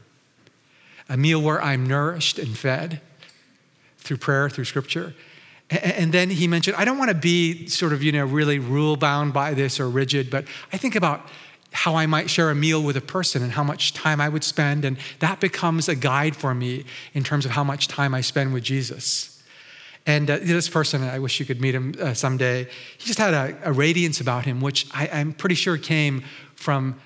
A 1.09 1.17
meal 1.17 1.41
where 1.41 1.61
I'm 1.61 1.85
nourished 1.85 2.39
and 2.39 2.57
fed 2.57 3.01
through 3.97 4.17
prayer, 4.17 4.49
through 4.49 4.65
scripture. 4.65 5.13
And 5.69 6.11
then 6.11 6.29
he 6.29 6.47
mentioned, 6.47 6.75
I 6.75 6.83
don't 6.83 6.97
want 6.97 7.09
to 7.09 7.15
be 7.15 7.67
sort 7.67 7.93
of, 7.93 8.03
you 8.03 8.11
know, 8.11 8.25
really 8.25 8.59
rule 8.59 8.97
bound 8.97 9.31
by 9.31 9.53
this 9.53 9.79
or 9.79 9.89
rigid, 9.89 10.29
but 10.29 10.45
I 10.73 10.77
think 10.77 10.95
about 10.95 11.27
how 11.71 11.95
I 11.95 12.05
might 12.05 12.29
share 12.29 12.49
a 12.49 12.55
meal 12.55 12.81
with 12.83 12.97
a 12.97 13.01
person 13.01 13.41
and 13.41 13.51
how 13.51 13.63
much 13.63 13.93
time 13.93 14.19
I 14.19 14.29
would 14.29 14.43
spend. 14.43 14.83
And 14.83 14.97
that 15.19 15.39
becomes 15.39 15.87
a 15.87 15.95
guide 15.95 16.35
for 16.35 16.53
me 16.53 16.85
in 17.13 17.23
terms 17.23 17.45
of 17.45 17.51
how 17.51 17.63
much 17.63 17.87
time 17.87 18.13
I 18.13 18.21
spend 18.21 18.53
with 18.53 18.63
Jesus. 18.63 19.41
And 20.05 20.29
uh, 20.29 20.39
this 20.41 20.67
person, 20.67 21.03
I 21.03 21.19
wish 21.19 21.39
you 21.39 21.45
could 21.45 21.61
meet 21.61 21.75
him 21.75 21.93
uh, 21.99 22.13
someday, 22.13 22.67
he 22.97 23.07
just 23.07 23.19
had 23.19 23.33
a, 23.33 23.57
a 23.63 23.71
radiance 23.71 24.19
about 24.19 24.45
him, 24.45 24.59
which 24.59 24.87
I, 24.93 25.07
I'm 25.07 25.33
pretty 25.33 25.55
sure 25.55 25.77
came 25.77 26.23
from 26.55 26.99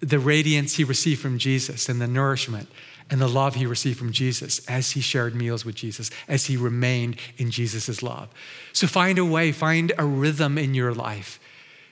the 0.00 0.18
radiance 0.18 0.76
he 0.76 0.84
received 0.84 1.20
from 1.20 1.38
Jesus 1.38 1.88
and 1.88 2.00
the 2.00 2.06
nourishment 2.06 2.68
and 3.10 3.20
the 3.20 3.28
love 3.28 3.54
he 3.54 3.66
received 3.66 3.98
from 3.98 4.12
Jesus 4.12 4.66
as 4.68 4.92
he 4.92 5.00
shared 5.00 5.34
meals 5.34 5.64
with 5.64 5.74
Jesus, 5.74 6.10
as 6.26 6.46
he 6.46 6.56
remained 6.56 7.16
in 7.36 7.50
Jesus' 7.50 8.02
love. 8.02 8.28
So 8.72 8.86
find 8.86 9.18
a 9.18 9.24
way, 9.24 9.52
find 9.52 9.92
a 9.98 10.04
rhythm 10.04 10.58
in 10.58 10.74
your 10.74 10.94
life 10.94 11.40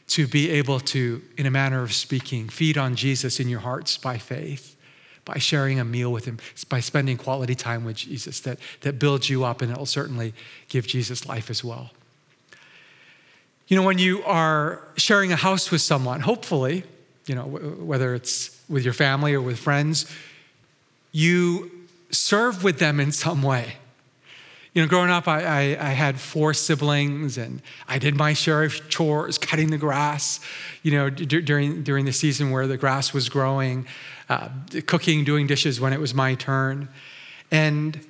to 0.09 0.27
be 0.27 0.51
able 0.51 0.79
to, 0.79 1.23
in 1.37 1.47
a 1.47 1.51
manner 1.51 1.83
of 1.83 1.93
speaking, 1.93 2.49
feed 2.49 2.79
on 2.79 2.95
Jesus 2.95 3.41
in 3.41 3.49
your 3.49 3.61
hearts 3.61 3.97
by 3.97 4.19
faith, 4.19 4.77
by 5.25 5.39
sharing 5.39 5.81
a 5.81 5.85
meal 5.85 6.13
with 6.13 6.25
him, 6.25 6.39
by 6.69 6.81
spending 6.81 7.17
quality 7.17 7.55
time 7.55 7.85
with 7.85 7.97
Jesus 7.97 8.41
that, 8.41 8.59
that 8.83 8.99
builds 8.99 9.29
you 9.29 9.45
up 9.45 9.63
and 9.63 9.73
it 9.73 9.77
will 9.77 9.87
certainly 9.87 10.33
give 10.69 10.87
Jesus 10.87 11.27
life 11.27 11.51
as 11.51 11.65
well. 11.65 11.91
You 13.67 13.77
know, 13.77 13.83
when 13.83 13.99
you 13.99 14.23
are 14.23 14.87
sharing 14.97 15.33
a 15.33 15.37
house 15.37 15.73
with 15.73 15.81
someone, 15.81 16.21
hopefully, 16.21 16.85
you 17.27 17.35
know, 17.35 17.43
whether 17.43 18.15
it's 18.15 18.63
with 18.69 18.85
your 18.85 18.95
family 18.95 19.35
or 19.35 19.41
with 19.41 19.59
friends, 19.59 20.07
you 21.11 21.71
serve 22.13 22.63
with 22.63 22.79
them 22.79 23.01
in 23.01 23.11
some 23.11 23.43
way. 23.43 23.75
You 24.77 24.83
know, 24.83 24.89
growing 24.89 25.09
up, 25.09 25.27
I, 25.27 25.43
I, 25.43 25.61
I, 25.89 25.91
had 25.93 26.21
four 26.21 26.53
siblings 26.53 27.39
and 27.39 27.63
I 27.89 27.99
did 27.99 28.15
my 28.15 28.35
share 28.35 28.63
of 28.63 28.91
chores, 28.91 29.39
cutting 29.39 29.71
the 29.71 29.79
grass, 29.79 30.39
you 30.83 30.93
know, 30.93 31.09
d- 31.09 31.41
during, 31.41 31.83
during 31.83 32.05
the 32.05 32.13
season 32.13 32.51
where 32.51 32.67
the 32.67 32.77
grass 32.77 33.15
was 33.15 33.31
growing, 33.31 33.87
uh, 34.29 34.51
cooking, 34.85 35.25
doing 35.25 35.47
dishes 35.47 35.81
when 35.81 35.95
it 35.95 35.99
was 35.99 36.13
my 36.13 36.35
turn. 36.35 36.91
And 37.51 38.07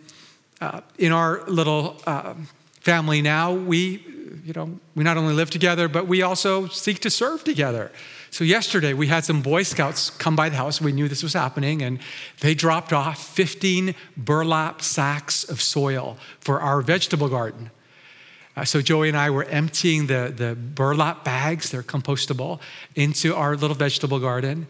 uh, 0.61 0.81
in 0.99 1.13
our 1.13 1.45
little 1.47 2.03
uh, 2.05 2.35
family 2.81 3.23
now, 3.23 3.53
we, 3.53 4.05
you 4.45 4.53
know, 4.53 4.81
we 4.97 5.05
not 5.05 5.17
only 5.17 5.35
live 5.35 5.51
together, 5.51 5.87
but 5.87 6.09
we 6.09 6.23
also 6.23 6.67
seek 6.67 6.99
to 7.03 7.11
serve 7.11 7.45
together. 7.45 7.93
So, 8.31 8.45
yesterday 8.45 8.93
we 8.93 9.07
had 9.07 9.25
some 9.25 9.43
Boy 9.43 9.63
Scouts 9.63 10.11
come 10.11 10.37
by 10.37 10.49
the 10.49 10.57
house. 10.57 10.81
We 10.81 10.93
knew 10.93 11.09
this 11.09 11.23
was 11.23 11.33
happening, 11.33 11.83
and 11.83 11.99
they 12.41 12.55
dropped 12.55 12.93
off 12.93 13.25
15 13.35 13.95
burlap 14.17 14.83
sacks 14.83 15.45
of 15.45 15.63
soil 15.63 16.19
for 16.41 16.61
our 16.61 16.83
vegetable 16.83 17.29
garden. 17.29 17.71
Uh, 18.57 18.65
so, 18.65 18.81
Joey 18.81 19.09
and 19.09 19.17
I 19.17 19.31
were 19.31 19.45
emptying 19.45 20.07
the, 20.07 20.33
the 20.35 20.55
burlap 20.55 21.25
bags, 21.25 21.71
they're 21.71 21.83
compostable, 21.83 22.61
into 22.95 23.35
our 23.35 23.57
little 23.57 23.77
vegetable 23.77 24.19
garden. 24.19 24.67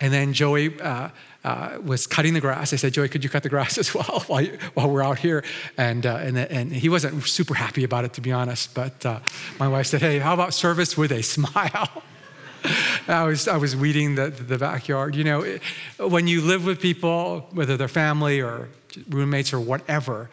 And 0.00 0.12
then 0.12 0.32
Joey 0.32 0.80
uh, 0.80 1.10
uh, 1.44 1.78
was 1.84 2.06
cutting 2.06 2.34
the 2.34 2.40
grass. 2.40 2.72
I 2.72 2.76
said, 2.76 2.94
Joey, 2.94 3.08
could 3.08 3.22
you 3.22 3.30
cut 3.30 3.42
the 3.42 3.48
grass 3.48 3.76
as 3.78 3.94
well 3.94 4.24
while, 4.26 4.40
you, 4.40 4.58
while 4.74 4.90
we're 4.90 5.04
out 5.04 5.18
here? 5.18 5.44
And, 5.76 6.06
uh, 6.06 6.16
and, 6.16 6.38
and 6.38 6.72
he 6.72 6.88
wasn't 6.88 7.22
super 7.24 7.54
happy 7.54 7.84
about 7.84 8.04
it, 8.04 8.14
to 8.14 8.20
be 8.20 8.32
honest. 8.32 8.74
But 8.74 9.04
uh, 9.04 9.20
my 9.58 9.68
wife 9.68 9.86
said, 9.86 10.00
hey, 10.00 10.18
how 10.18 10.34
about 10.34 10.54
service 10.54 10.96
with 10.96 11.12
a 11.12 11.22
smile? 11.36 12.02
I 13.08 13.24
was, 13.24 13.48
I 13.48 13.56
was 13.56 13.76
weeding 13.76 14.14
the, 14.14 14.30
the 14.30 14.58
backyard. 14.58 15.14
You 15.14 15.24
know, 15.24 15.58
when 15.98 16.26
you 16.26 16.40
live 16.40 16.64
with 16.64 16.80
people, 16.80 17.48
whether 17.52 17.76
they're 17.76 17.88
family 17.88 18.40
or 18.40 18.68
roommates 19.08 19.52
or 19.52 19.60
whatever, 19.60 20.30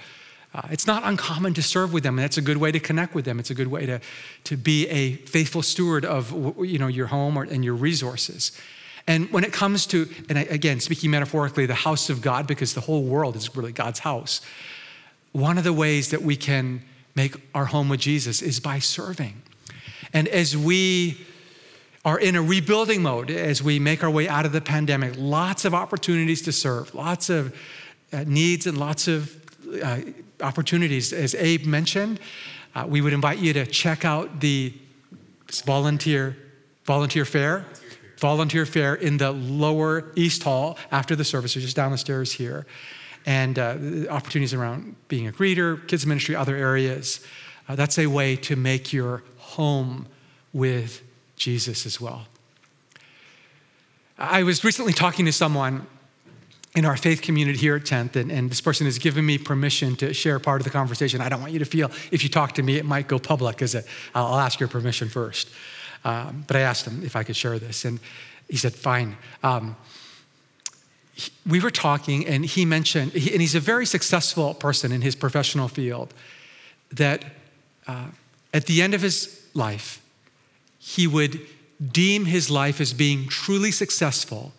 uh, 0.54 0.62
it's 0.72 0.88
not 0.88 1.04
uncommon 1.04 1.54
to 1.54 1.62
serve 1.62 1.94
with 1.94 2.04
them, 2.04 2.18
and 2.18 2.24
that's 2.24 2.38
a 2.38 2.42
good 2.42 2.58
way 2.58 2.72
to 2.72 2.80
connect 2.80 3.14
with 3.14 3.26
them. 3.26 3.40
It's 3.40 3.52
a 3.52 3.56
good 3.56 3.68
way 3.68 3.86
to, 3.86 4.00
to 4.46 4.58
be 4.58 4.88
a 4.88 5.14
faithful 5.14 5.62
steward 5.62 6.06
of 6.06 6.32
you 6.66 6.80
know, 6.80 6.88
your 6.88 7.08
home 7.08 7.38
or, 7.38 7.44
and 7.44 7.64
your 7.64 7.76
resources. 7.76 8.60
And 9.06 9.32
when 9.32 9.44
it 9.44 9.54
comes 9.54 9.86
to, 9.88 10.10
and 10.30 10.38
again, 10.38 10.80
speaking 10.80 11.12
metaphorically, 11.12 11.66
the 11.66 11.76
house 11.76 12.10
of 12.10 12.22
God, 12.22 12.48
because 12.48 12.74
the 12.74 12.82
whole 12.82 13.04
world 13.04 13.36
is 13.36 13.56
really 13.56 13.72
God's 13.72 14.00
house, 14.00 14.42
one 15.32 15.58
of 15.58 15.64
the 15.64 15.74
ways 15.74 16.10
that 16.10 16.22
we 16.22 16.36
can 16.36 16.82
make 17.16 17.36
our 17.54 17.66
home 17.66 17.90
with 17.90 18.00
Jesus 18.00 18.42
is 18.42 18.60
by 18.60 18.80
serving. 18.80 19.42
And 20.14 20.28
as 20.28 20.58
we 20.58 21.26
are 22.08 22.18
in 22.20 22.38
a 22.38 22.42
rebuilding 22.42 23.02
mode 23.02 23.30
as 23.30 23.62
we 23.62 23.80
make 23.80 24.02
our 24.02 24.10
way 24.10 24.30
out 24.30 24.46
of 24.46 24.54
the 24.54 24.62
pandemic. 24.62 25.14
Lots 25.18 25.66
of 25.66 25.74
opportunities 25.74 26.42
to 26.44 26.54
serve, 26.54 26.96
lots 26.96 27.30
of 27.30 27.54
uh, 28.14 28.24
needs, 28.26 28.66
and 28.66 28.78
lots 28.78 29.10
of 29.10 29.36
uh, 29.84 30.00
opportunities. 30.40 31.12
As 31.12 31.36
Abe 31.36 31.66
mentioned, 31.66 32.22
uh, 32.74 32.86
we 32.88 33.02
would 33.02 33.12
invite 33.12 33.40
you 33.40 33.52
to 33.52 33.66
check 33.66 34.06
out 34.06 34.40
the 34.40 34.74
volunteer 35.66 36.38
volunteer 36.86 37.26
fair. 37.26 37.66
Volunteer 38.20 38.66
fair 38.66 38.96
in 38.96 39.18
the 39.18 39.32
lower 39.32 40.10
east 40.16 40.44
hall 40.44 40.78
after 40.92 41.14
the 41.14 41.26
service, 41.26 41.52
so 41.56 41.60
just 41.60 41.76
down 41.76 41.92
the 41.92 41.98
stairs 41.98 42.32
here, 42.32 42.66
and 43.26 43.60
uh, 43.60 43.76
opportunities 44.10 44.54
around 44.54 44.96
being 45.10 45.28
a 45.28 45.32
greeter, 45.34 45.86
kids 45.90 46.06
ministry, 46.06 46.38
other 46.38 46.56
areas. 46.56 47.20
Uh, 47.68 47.76
that's 47.76 48.00
a 48.00 48.08
way 48.08 48.38
to 48.38 48.56
make 48.56 48.94
your 48.94 49.24
home 49.38 50.08
with 50.54 51.04
Jesus 51.38 51.86
as 51.86 52.02
well. 52.02 52.28
I 54.18 54.44
was 54.44 54.64
recently 54.64 54.94
talking 54.94 55.26
to 55.26 55.32
someone 55.32 55.86
in 56.76 56.86
our 56.86 56.98
faith 56.98 57.22
community 57.22 57.58
here 57.58 57.76
at 57.76 57.84
10th, 57.84 58.16
and, 58.16 58.32
and, 58.32 58.52
this 58.52 58.62
person 58.62 58.86
has 58.86 59.00
given 59.00 59.26
me 59.26 59.38
permission 59.38 59.96
to 59.96 60.14
share 60.14 60.38
part 60.40 60.62
of 60.62 60.66
the 60.66 60.70
conversation. 60.70 61.22
I 61.22 61.30
don't 61.30 61.42
want 61.42 61.54
you 61.54 61.60
to 61.60 61.66
feel 61.66 61.90
if 62.12 62.24
you 62.24 62.30
talk 62.30 62.54
to 62.54 62.64
me, 62.64 62.78
it 62.78 62.86
might 62.86 63.08
go 63.08 63.18
public, 63.18 63.56
because 63.56 63.76
I'll 64.14 64.40
ask 64.40 64.60
your 64.60 64.70
permission 64.70 65.10
first. 65.10 65.50
Um, 66.04 66.44
but 66.46 66.56
I 66.56 66.62
asked 66.62 66.86
him 66.86 67.04
if 67.04 67.16
I 67.16 67.24
could 67.24 67.36
share 67.36 67.58
this, 67.58 67.86
and 67.86 68.00
he 68.48 68.58
said, 68.58 68.74
fine. 68.74 69.18
Um, 69.44 69.76
we 71.48 71.60
were 71.60 71.72
talking, 71.72 72.28
and 72.28 72.46
he 72.46 72.66
mentioned, 72.66 73.14
and 73.14 73.42
he's 73.42 73.56
a 73.56 73.60
very 73.60 73.86
successful 73.86 74.54
person 74.54 74.92
in 74.92 75.02
his 75.02 75.16
professional 75.16 75.68
field, 75.68 76.14
that 76.92 77.26
uh, 77.88 78.06
at 78.54 78.66
the 78.68 78.82
end 78.82 78.94
of 78.94 79.02
his 79.02 79.48
life, 79.54 80.02
he 80.88 81.06
would 81.06 81.46
deem 81.92 82.24
his 82.24 82.50
life 82.50 82.80
as 82.80 82.94
being 82.94 83.28
truly 83.28 83.72
successful 83.72 84.54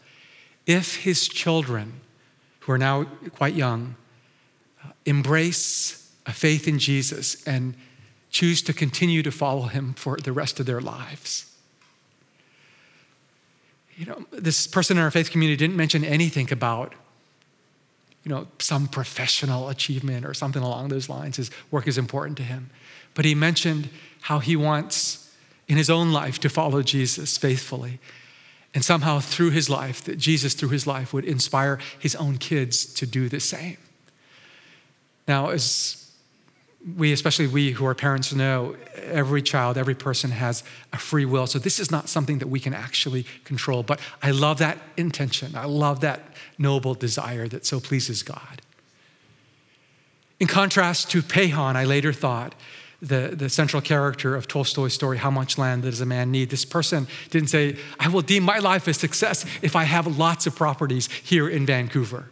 if 0.66 0.96
his 0.96 1.26
children, 1.26 2.00
who 2.60 2.72
are 2.72 2.76
now 2.76 3.04
quite 3.34 3.54
young, 3.54 3.96
uh, 4.84 4.90
embrace 5.06 6.12
a 6.26 6.32
faith 6.34 6.68
in 6.68 6.78
Jesus 6.78 7.42
and 7.46 7.72
choose 8.28 8.60
to 8.60 8.74
continue 8.74 9.22
to 9.22 9.30
follow 9.30 9.62
him 9.62 9.94
for 9.94 10.18
the 10.18 10.30
rest 10.30 10.60
of 10.60 10.66
their 10.66 10.82
lives. 10.82 11.50
You 13.96 14.04
know, 14.04 14.26
this 14.30 14.66
person 14.66 14.98
in 14.98 15.02
our 15.02 15.10
faith 15.10 15.30
community 15.30 15.56
didn't 15.56 15.78
mention 15.78 16.04
anything 16.04 16.52
about 16.52 16.94
you 18.22 18.28
know, 18.30 18.46
some 18.58 18.86
professional 18.86 19.70
achievement 19.70 20.26
or 20.26 20.34
something 20.34 20.62
along 20.62 20.88
those 20.88 21.08
lines. 21.08 21.38
His 21.38 21.50
work 21.70 21.88
is 21.88 21.96
important 21.96 22.36
to 22.36 22.42
him. 22.42 22.68
But 23.14 23.24
he 23.24 23.34
mentioned 23.34 23.88
how 24.20 24.40
he 24.40 24.56
wants 24.56 25.24
in 25.68 25.76
his 25.76 25.90
own 25.90 26.12
life 26.12 26.40
to 26.40 26.48
follow 26.48 26.82
Jesus 26.82 27.36
faithfully. 27.36 28.00
And 28.74 28.84
somehow 28.84 29.20
through 29.20 29.50
his 29.50 29.70
life, 29.70 30.02
that 30.04 30.18
Jesus 30.18 30.54
through 30.54 30.70
his 30.70 30.86
life 30.86 31.12
would 31.12 31.24
inspire 31.24 31.78
his 31.98 32.14
own 32.16 32.38
kids 32.38 32.84
to 32.94 33.06
do 33.06 33.28
the 33.28 33.40
same. 33.40 33.76
Now, 35.26 35.48
as 35.50 36.10
we, 36.96 37.12
especially 37.12 37.46
we 37.46 37.72
who 37.72 37.84
are 37.86 37.94
parents, 37.94 38.32
know 38.32 38.76
every 39.04 39.42
child, 39.42 39.76
every 39.76 39.94
person 39.94 40.30
has 40.30 40.64
a 40.92 40.98
free 40.98 41.24
will. 41.24 41.46
So 41.46 41.58
this 41.58 41.80
is 41.80 41.90
not 41.90 42.08
something 42.08 42.38
that 42.38 42.48
we 42.48 42.60
can 42.60 42.72
actually 42.72 43.24
control. 43.44 43.82
But 43.82 44.00
I 44.22 44.30
love 44.30 44.58
that 44.58 44.78
intention. 44.96 45.54
I 45.56 45.64
love 45.64 46.00
that 46.00 46.20
noble 46.56 46.94
desire 46.94 47.48
that 47.48 47.66
so 47.66 47.80
pleases 47.80 48.22
God. 48.22 48.62
In 50.40 50.46
contrast 50.46 51.10
to 51.10 51.20
Peyhan, 51.20 51.74
I 51.74 51.84
later 51.84 52.12
thought, 52.12 52.54
the, 53.00 53.32
the 53.34 53.48
central 53.48 53.80
character 53.80 54.34
of 54.34 54.48
Tolstoy's 54.48 54.92
story, 54.92 55.18
How 55.18 55.30
Much 55.30 55.56
Land 55.56 55.82
Does 55.82 56.00
a 56.00 56.06
Man 56.06 56.30
Need? 56.32 56.50
This 56.50 56.64
person 56.64 57.06
didn't 57.30 57.48
say, 57.48 57.76
I 58.00 58.08
will 58.08 58.22
deem 58.22 58.42
my 58.42 58.58
life 58.58 58.88
a 58.88 58.94
success 58.94 59.44
if 59.62 59.76
I 59.76 59.84
have 59.84 60.18
lots 60.18 60.46
of 60.46 60.56
properties 60.56 61.06
here 61.06 61.48
in 61.48 61.64
Vancouver 61.64 62.30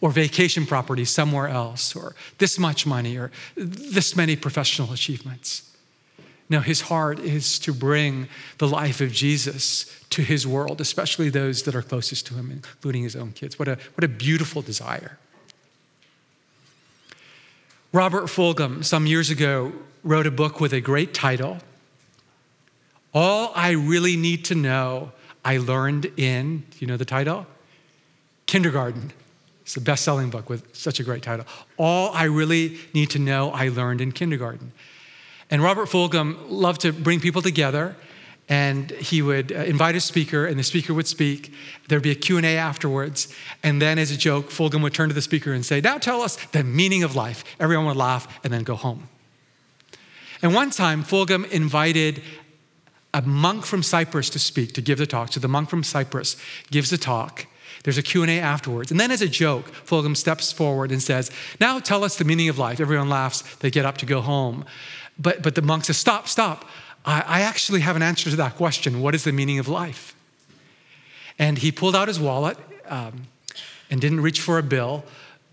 or 0.00 0.10
vacation 0.10 0.66
property 0.66 1.04
somewhere 1.04 1.48
else, 1.48 1.96
or 1.96 2.14
this 2.38 2.58
much 2.58 2.86
money, 2.86 3.16
or 3.16 3.30
this 3.56 4.14
many 4.14 4.36
professional 4.36 4.92
achievements. 4.92 5.62
No, 6.48 6.60
his 6.60 6.82
heart 6.82 7.18
is 7.18 7.58
to 7.60 7.72
bring 7.72 8.28
the 8.58 8.68
life 8.68 9.00
of 9.00 9.10
Jesus 9.10 9.86
to 10.10 10.22
his 10.22 10.46
world, 10.46 10.80
especially 10.80 11.28
those 11.28 11.64
that 11.64 11.74
are 11.74 11.82
closest 11.82 12.26
to 12.26 12.34
him, 12.34 12.50
including 12.50 13.02
his 13.02 13.16
own 13.16 13.32
kids. 13.32 13.58
What 13.58 13.68
a, 13.68 13.78
what 13.94 14.04
a 14.04 14.08
beautiful 14.08 14.62
desire. 14.62 15.18
Robert 17.92 18.24
Fulghum, 18.24 18.84
some 18.84 19.06
years 19.06 19.30
ago, 19.30 19.72
wrote 20.02 20.26
a 20.26 20.30
book 20.30 20.60
with 20.60 20.72
a 20.72 20.80
great 20.80 21.14
title 21.14 21.58
All 23.14 23.52
I 23.54 23.70
Really 23.70 24.16
Need 24.16 24.44
to 24.46 24.54
Know 24.54 25.12
I 25.44 25.58
Learned 25.58 26.06
in, 26.16 26.64
do 26.70 26.78
you 26.80 26.86
know 26.86 26.96
the 26.96 27.04
title? 27.04 27.46
Kindergarten. 28.46 29.12
It's 29.62 29.76
a 29.76 29.80
best 29.80 30.04
selling 30.04 30.30
book 30.30 30.48
with 30.48 30.74
such 30.76 31.00
a 31.00 31.02
great 31.02 31.22
title. 31.22 31.46
All 31.76 32.12
I 32.12 32.24
Really 32.24 32.78
Need 32.94 33.10
to 33.10 33.18
Know 33.18 33.50
I 33.50 33.68
Learned 33.68 34.00
in 34.00 34.12
Kindergarten. 34.12 34.72
And 35.50 35.62
Robert 35.62 35.88
Fulghum 35.88 36.36
loved 36.48 36.80
to 36.82 36.92
bring 36.92 37.20
people 37.20 37.42
together 37.42 37.96
and 38.48 38.90
he 38.92 39.22
would 39.22 39.50
uh, 39.50 39.56
invite 39.56 39.96
a 39.96 40.00
speaker 40.00 40.46
and 40.46 40.58
the 40.58 40.62
speaker 40.62 40.94
would 40.94 41.06
speak 41.06 41.52
there'd 41.88 42.02
be 42.02 42.10
a 42.10 42.16
q&a 42.16 42.56
afterwards 42.56 43.32
and 43.62 43.82
then 43.82 43.98
as 43.98 44.10
a 44.10 44.16
joke 44.16 44.50
fulghum 44.50 44.82
would 44.82 44.94
turn 44.94 45.08
to 45.08 45.14
the 45.14 45.22
speaker 45.22 45.52
and 45.52 45.66
say 45.66 45.80
now 45.80 45.98
tell 45.98 46.22
us 46.22 46.36
the 46.52 46.62
meaning 46.62 47.02
of 47.02 47.16
life 47.16 47.44
everyone 47.58 47.86
would 47.86 47.96
laugh 47.96 48.38
and 48.44 48.52
then 48.52 48.62
go 48.62 48.76
home 48.76 49.08
and 50.42 50.54
one 50.54 50.70
time 50.70 51.02
fulghum 51.02 51.48
invited 51.50 52.22
a 53.14 53.22
monk 53.22 53.64
from 53.64 53.82
cyprus 53.82 54.30
to 54.30 54.38
speak 54.38 54.72
to 54.72 54.82
give 54.82 54.98
the 54.98 55.06
talk 55.06 55.32
so 55.32 55.40
the 55.40 55.48
monk 55.48 55.68
from 55.68 55.82
cyprus 55.82 56.36
gives 56.70 56.90
the 56.90 56.98
talk 56.98 57.46
there's 57.86 57.98
a 57.98 58.02
Q&A 58.02 58.40
afterwards. 58.40 58.90
And 58.90 58.98
then 58.98 59.12
as 59.12 59.22
a 59.22 59.28
joke, 59.28 59.70
Fulghum 59.70 60.16
steps 60.16 60.50
forward 60.50 60.90
and 60.90 61.00
says, 61.00 61.30
now 61.60 61.78
tell 61.78 62.02
us 62.02 62.16
the 62.16 62.24
meaning 62.24 62.48
of 62.48 62.58
life. 62.58 62.80
Everyone 62.80 63.08
laughs. 63.08 63.42
They 63.58 63.70
get 63.70 63.84
up 63.84 63.96
to 63.98 64.06
go 64.06 64.20
home. 64.20 64.64
But, 65.16 65.40
but 65.40 65.54
the 65.54 65.62
monk 65.62 65.84
says, 65.84 65.96
stop, 65.96 66.26
stop. 66.26 66.64
I, 67.04 67.20
I 67.20 67.40
actually 67.42 67.82
have 67.82 67.94
an 67.94 68.02
answer 68.02 68.28
to 68.28 68.34
that 68.36 68.56
question. 68.56 69.00
What 69.00 69.14
is 69.14 69.22
the 69.22 69.30
meaning 69.30 69.60
of 69.60 69.68
life? 69.68 70.16
And 71.38 71.58
he 71.58 71.70
pulled 71.70 71.94
out 71.94 72.08
his 72.08 72.18
wallet 72.18 72.58
um, 72.88 73.28
and 73.88 74.00
didn't 74.00 74.20
reach 74.20 74.40
for 74.40 74.58
a 74.58 74.64
bill, 74.64 75.04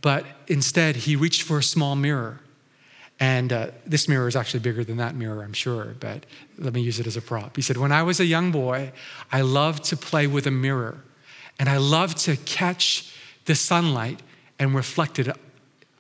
but 0.02 0.26
instead 0.48 0.96
he 0.96 1.16
reached 1.16 1.44
for 1.44 1.60
a 1.60 1.64
small 1.64 1.96
mirror. 1.96 2.40
And 3.20 3.54
uh, 3.54 3.68
this 3.86 4.08
mirror 4.08 4.28
is 4.28 4.36
actually 4.36 4.62
bigger 4.62 4.84
than 4.84 4.98
that 4.98 5.16
mirror, 5.16 5.44
I'm 5.44 5.54
sure, 5.54 5.96
but 6.00 6.26
let 6.58 6.74
me 6.74 6.82
use 6.82 7.00
it 7.00 7.08
as 7.08 7.16
a 7.16 7.22
prop. 7.22 7.56
He 7.56 7.62
said, 7.62 7.78
When 7.78 7.92
I 7.92 8.04
was 8.04 8.20
a 8.20 8.26
young 8.26 8.52
boy, 8.52 8.92
I 9.32 9.42
loved 9.42 9.86
to 9.86 9.98
play 9.98 10.28
with 10.28 10.48
a 10.48 10.52
mirror. 10.52 10.98
And 11.60 11.70
I 11.70 11.78
loved 11.78 12.18
to 12.26 12.36
catch 12.36 13.16
the 13.46 13.56
sunlight 13.56 14.22
and 14.60 14.74
reflect 14.74 15.20
it 15.20 15.28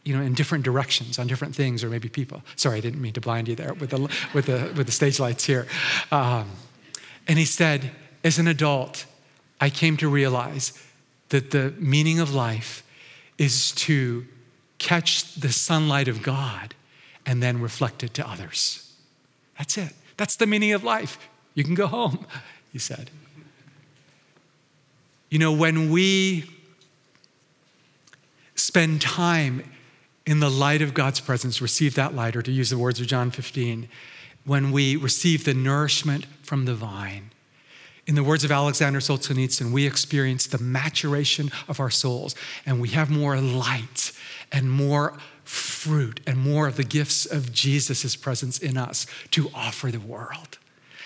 you 0.04 0.16
know, 0.16 0.22
in 0.22 0.34
different 0.34 0.66
directions 0.66 1.18
on 1.18 1.28
different 1.28 1.56
things 1.56 1.84
or 1.84 1.90
maybe 1.90 2.10
people. 2.10 2.42
Sorry, 2.56 2.78
I 2.78 2.82
didn't 2.82 3.02
mean 3.02 3.14
to 3.14 3.22
blind 3.22 3.48
you 3.48 3.56
there 3.56 3.74
with 3.74 3.92
the, 3.92 4.00
with 4.34 4.48
the, 4.48 4.74
with 4.76 4.86
the 4.86 4.92
stage 4.92 5.20
lights 5.20 5.46
here. 5.46 5.66
Um, 6.12 6.50
and 7.28 7.40
he 7.40 7.46
said, 7.46 7.92
as 8.24 8.38
an 8.38 8.48
adult, 8.48 9.06
I 9.62 9.70
came 9.70 9.96
to 9.98 10.10
realize 10.10 10.74
that 11.30 11.52
the 11.52 11.74
meaning 11.78 12.20
of 12.20 12.34
life 12.34 12.84
is 13.38 13.72
to 13.72 14.26
catch 14.78 15.36
the 15.36 15.52
sunlight 15.52 16.10
of 16.10 16.22
God 16.22 16.76
and 17.26 17.42
then 17.42 17.62
reflect 17.62 18.04
it 18.04 18.14
to 18.16 18.28
others. 18.28 18.92
That's 19.58 19.78
it. 19.78 19.94
That's 20.18 20.36
the 20.36 20.46
meaning 20.46 20.74
of 20.74 20.84
life. 20.84 21.18
You 21.54 21.64
can 21.64 21.76
go 21.76 21.88
home, 21.88 22.26
he 22.72 22.80
said. 22.80 23.10
You 25.30 25.40
know, 25.40 25.52
when 25.52 25.90
we 25.90 26.46
spend 28.56 29.02
time 29.02 29.64
in 30.26 30.40
the 30.40 30.50
light 30.50 30.82
of 30.82 30.94
God's 30.94 31.20
presence, 31.20 31.62
receive 31.62 31.96
that 31.96 32.16
light, 32.16 32.36
or 32.36 32.42
to 32.42 32.52
use 32.52 32.70
the 32.70 32.78
words 32.78 33.00
of 33.00 33.08
John 33.08 33.32
15, 33.32 33.90
when 34.46 34.72
we 34.72 34.96
receive 34.96 35.44
the 35.44 35.54
nourishment 35.54 36.26
from 36.44 36.66
the 36.66 36.76
vine. 36.76 37.32
In 38.06 38.16
the 38.16 38.24
words 38.24 38.44
of 38.44 38.52
Alexander 38.52 39.00
Solzhenitsyn, 39.00 39.72
we 39.72 39.88
experience 39.88 40.46
the 40.46 40.58
maturation 40.58 41.52
of 41.70 41.80
our 41.80 41.90
souls 41.90 42.36
and 42.66 42.82
we 42.82 42.90
have 42.90 43.10
more 43.10 43.38
light 43.40 44.12
and 44.52 44.70
more 44.70 45.18
fruit 45.44 46.22
and 46.26 46.38
more 46.38 46.68
of 46.68 46.78
the 46.78 46.84
gifts 46.84 47.26
of 47.26 47.52
Jesus' 47.52 48.16
presence 48.16 48.58
in 48.58 48.78
us 48.78 49.06
to 49.32 49.50
offer 49.54 49.92
the 49.92 50.00
world. 50.00 50.58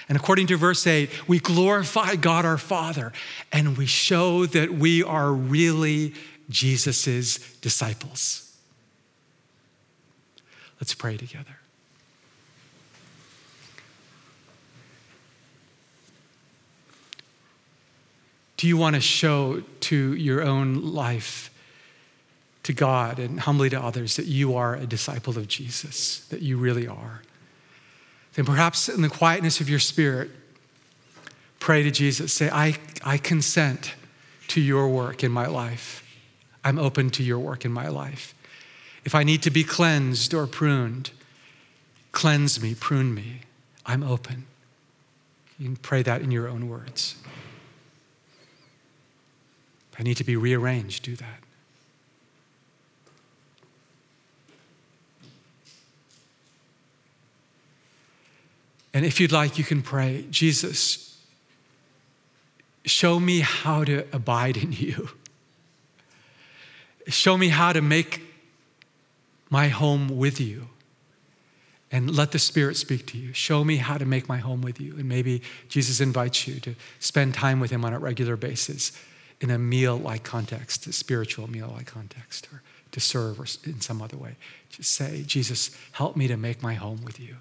And 0.10 0.18
according 0.18 0.48
to 0.48 0.58
verse 0.58 0.88
8, 0.88 1.10
we 1.28 1.40
glorify 1.40 2.16
God 2.16 2.46
our 2.46 2.58
Father 2.58 3.12
and 3.52 3.78
we 3.78 3.86
show 3.86 4.46
that 4.46 4.74
we 4.74 5.04
are 5.04 5.32
really 5.32 6.14
Jesus' 6.50 7.38
disciples. 7.60 8.56
Let's 10.80 10.94
pray 10.94 11.18
together. 11.18 11.58
Do 18.58 18.68
you 18.68 18.78
want 18.78 18.96
to 18.96 19.02
show 19.02 19.62
to 19.82 20.16
your 20.16 20.42
own 20.42 20.94
life, 20.94 21.52
to 22.68 22.74
God, 22.74 23.18
and 23.18 23.40
humbly 23.40 23.70
to 23.70 23.82
others 23.82 24.18
that 24.18 24.26
you 24.26 24.56
are 24.56 24.76
a 24.76 24.86
disciple 24.86 25.38
of 25.38 25.48
Jesus, 25.48 26.26
that 26.28 26.42
you 26.42 26.58
really 26.58 26.88
are? 26.88 27.22
then 28.38 28.46
perhaps 28.46 28.88
in 28.88 29.02
the 29.02 29.10
quietness 29.10 29.62
of 29.62 29.68
your 29.68 29.80
spirit, 29.80 30.30
pray 31.60 31.82
to 31.82 31.90
Jesus. 31.90 32.32
Say, 32.32 32.52
I, 32.52 32.76
I 33.04 33.18
consent 33.18 33.96
to 34.50 34.62
your 34.62 34.90
work 34.90 35.24
in 35.24 35.32
my 35.32 35.48
life. 35.48 36.04
I'm 36.64 36.78
open 36.78 37.10
to 37.12 37.24
your 37.24 37.40
work 37.40 37.66
in 37.66 37.72
my 37.72 37.88
life. 37.88 38.36
If 39.04 39.16
I 39.16 39.24
need 39.24 39.42
to 39.42 39.50
be 39.50 39.64
cleansed 39.64 40.36
or 40.36 40.46
pruned, 40.46 41.10
cleanse 42.12 42.62
me, 42.62 42.76
prune 42.76 43.16
me. 43.16 43.42
I'm 43.88 44.04
open. 44.04 44.46
You 45.58 45.66
can 45.66 45.76
pray 45.78 46.04
that 46.04 46.22
in 46.22 46.30
your 46.30 46.48
own 46.48 46.70
words. 46.70 47.16
If 49.94 50.00
I 50.00 50.04
need 50.04 50.18
to 50.18 50.24
be 50.24 50.36
rearranged, 50.36 51.04
do 51.04 51.16
that. 51.16 51.40
And 58.98 59.06
if 59.06 59.20
you'd 59.20 59.32
like, 59.32 59.60
you 59.60 59.64
can 59.64 59.84
pray 59.84 60.26
Jesus, 60.32 61.20
show 62.84 63.20
me 63.20 63.42
how 63.42 63.84
to 63.84 64.08
abide 64.12 64.58
in 64.58 64.72
you. 64.72 65.10
Show 67.06 67.38
me 67.38 67.50
how 67.50 67.74
to 67.74 67.82
make 67.84 68.24
my 69.52 69.68
home 69.68 70.18
with 70.18 70.42
you. 70.42 70.70
And 71.92 72.16
let 72.16 72.32
the 72.32 72.40
Spirit 72.40 72.76
speak 72.76 73.06
to 73.12 73.20
you. 73.20 73.34
Show 73.34 73.64
me 73.64 73.76
how 73.76 74.00
to 74.00 74.06
make 74.06 74.28
my 74.28 74.40
home 74.40 74.64
with 74.64 74.82
you. 74.82 74.96
And 74.98 75.08
maybe 75.08 75.44
Jesus 75.70 76.02
invites 76.02 76.48
you 76.48 76.60
to 76.62 76.74
spend 77.00 77.36
time 77.36 77.60
with 77.60 77.70
Him 77.70 77.86
on 77.86 77.94
a 77.94 78.00
regular 78.00 78.36
basis 78.36 79.00
in 79.40 79.52
a 79.52 79.60
meal 79.60 79.96
like 79.96 80.24
context, 80.24 80.88
a 80.88 80.92
spiritual 80.92 81.48
meal 81.48 81.72
like 81.76 81.86
context, 81.86 82.48
or 82.52 82.64
to 82.94 83.00
serve 83.00 83.40
or 83.40 83.46
in 83.64 83.80
some 83.80 84.02
other 84.02 84.18
way. 84.18 84.38
Just 84.72 84.94
say, 84.94 85.22
Jesus, 85.22 85.70
help 85.92 86.16
me 86.16 86.28
to 86.28 86.36
make 86.36 86.64
my 86.64 86.74
home 86.74 87.04
with 87.06 87.20
you. 87.20 87.36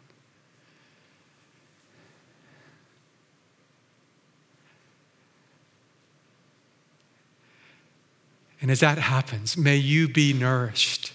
And 8.60 8.70
as 8.70 8.80
that 8.80 8.98
happens, 8.98 9.56
may 9.56 9.76
you 9.76 10.08
be 10.08 10.32
nourished. 10.32 11.12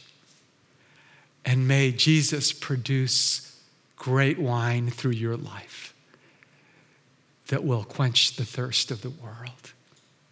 And 1.44 1.68
may 1.68 1.92
Jesus 1.92 2.54
produce 2.54 3.60
great 3.96 4.40
wine 4.40 4.90
through 4.90 5.12
your 5.12 5.38
life 5.38 5.94
that 7.48 7.64
will 7.64 7.84
quench 7.84 8.36
the 8.36 8.46
thirst 8.46 8.92
of 8.92 9.02
the 9.02 9.10
world 9.10 9.74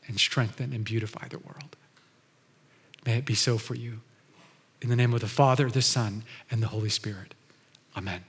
and 0.08 0.19
strengthen 0.19 0.72
and 0.74 0.84
beautify 0.84 1.28
the 1.28 1.39
world. 1.39 1.76
May 3.06 3.17
it 3.17 3.26
be 3.26 3.36
so 3.36 3.58
for 3.58 3.76
you. 3.76 4.02
In 4.82 4.89
the 4.89 4.95
name 4.95 5.13
of 5.13 5.22
the 5.22 5.28
Father, 5.28 5.69
the 5.69 5.82
Son, 5.82 6.24
and 6.50 6.63
the 6.63 6.67
Holy 6.67 6.89
Spirit. 6.89 7.34
Amen. 7.95 8.24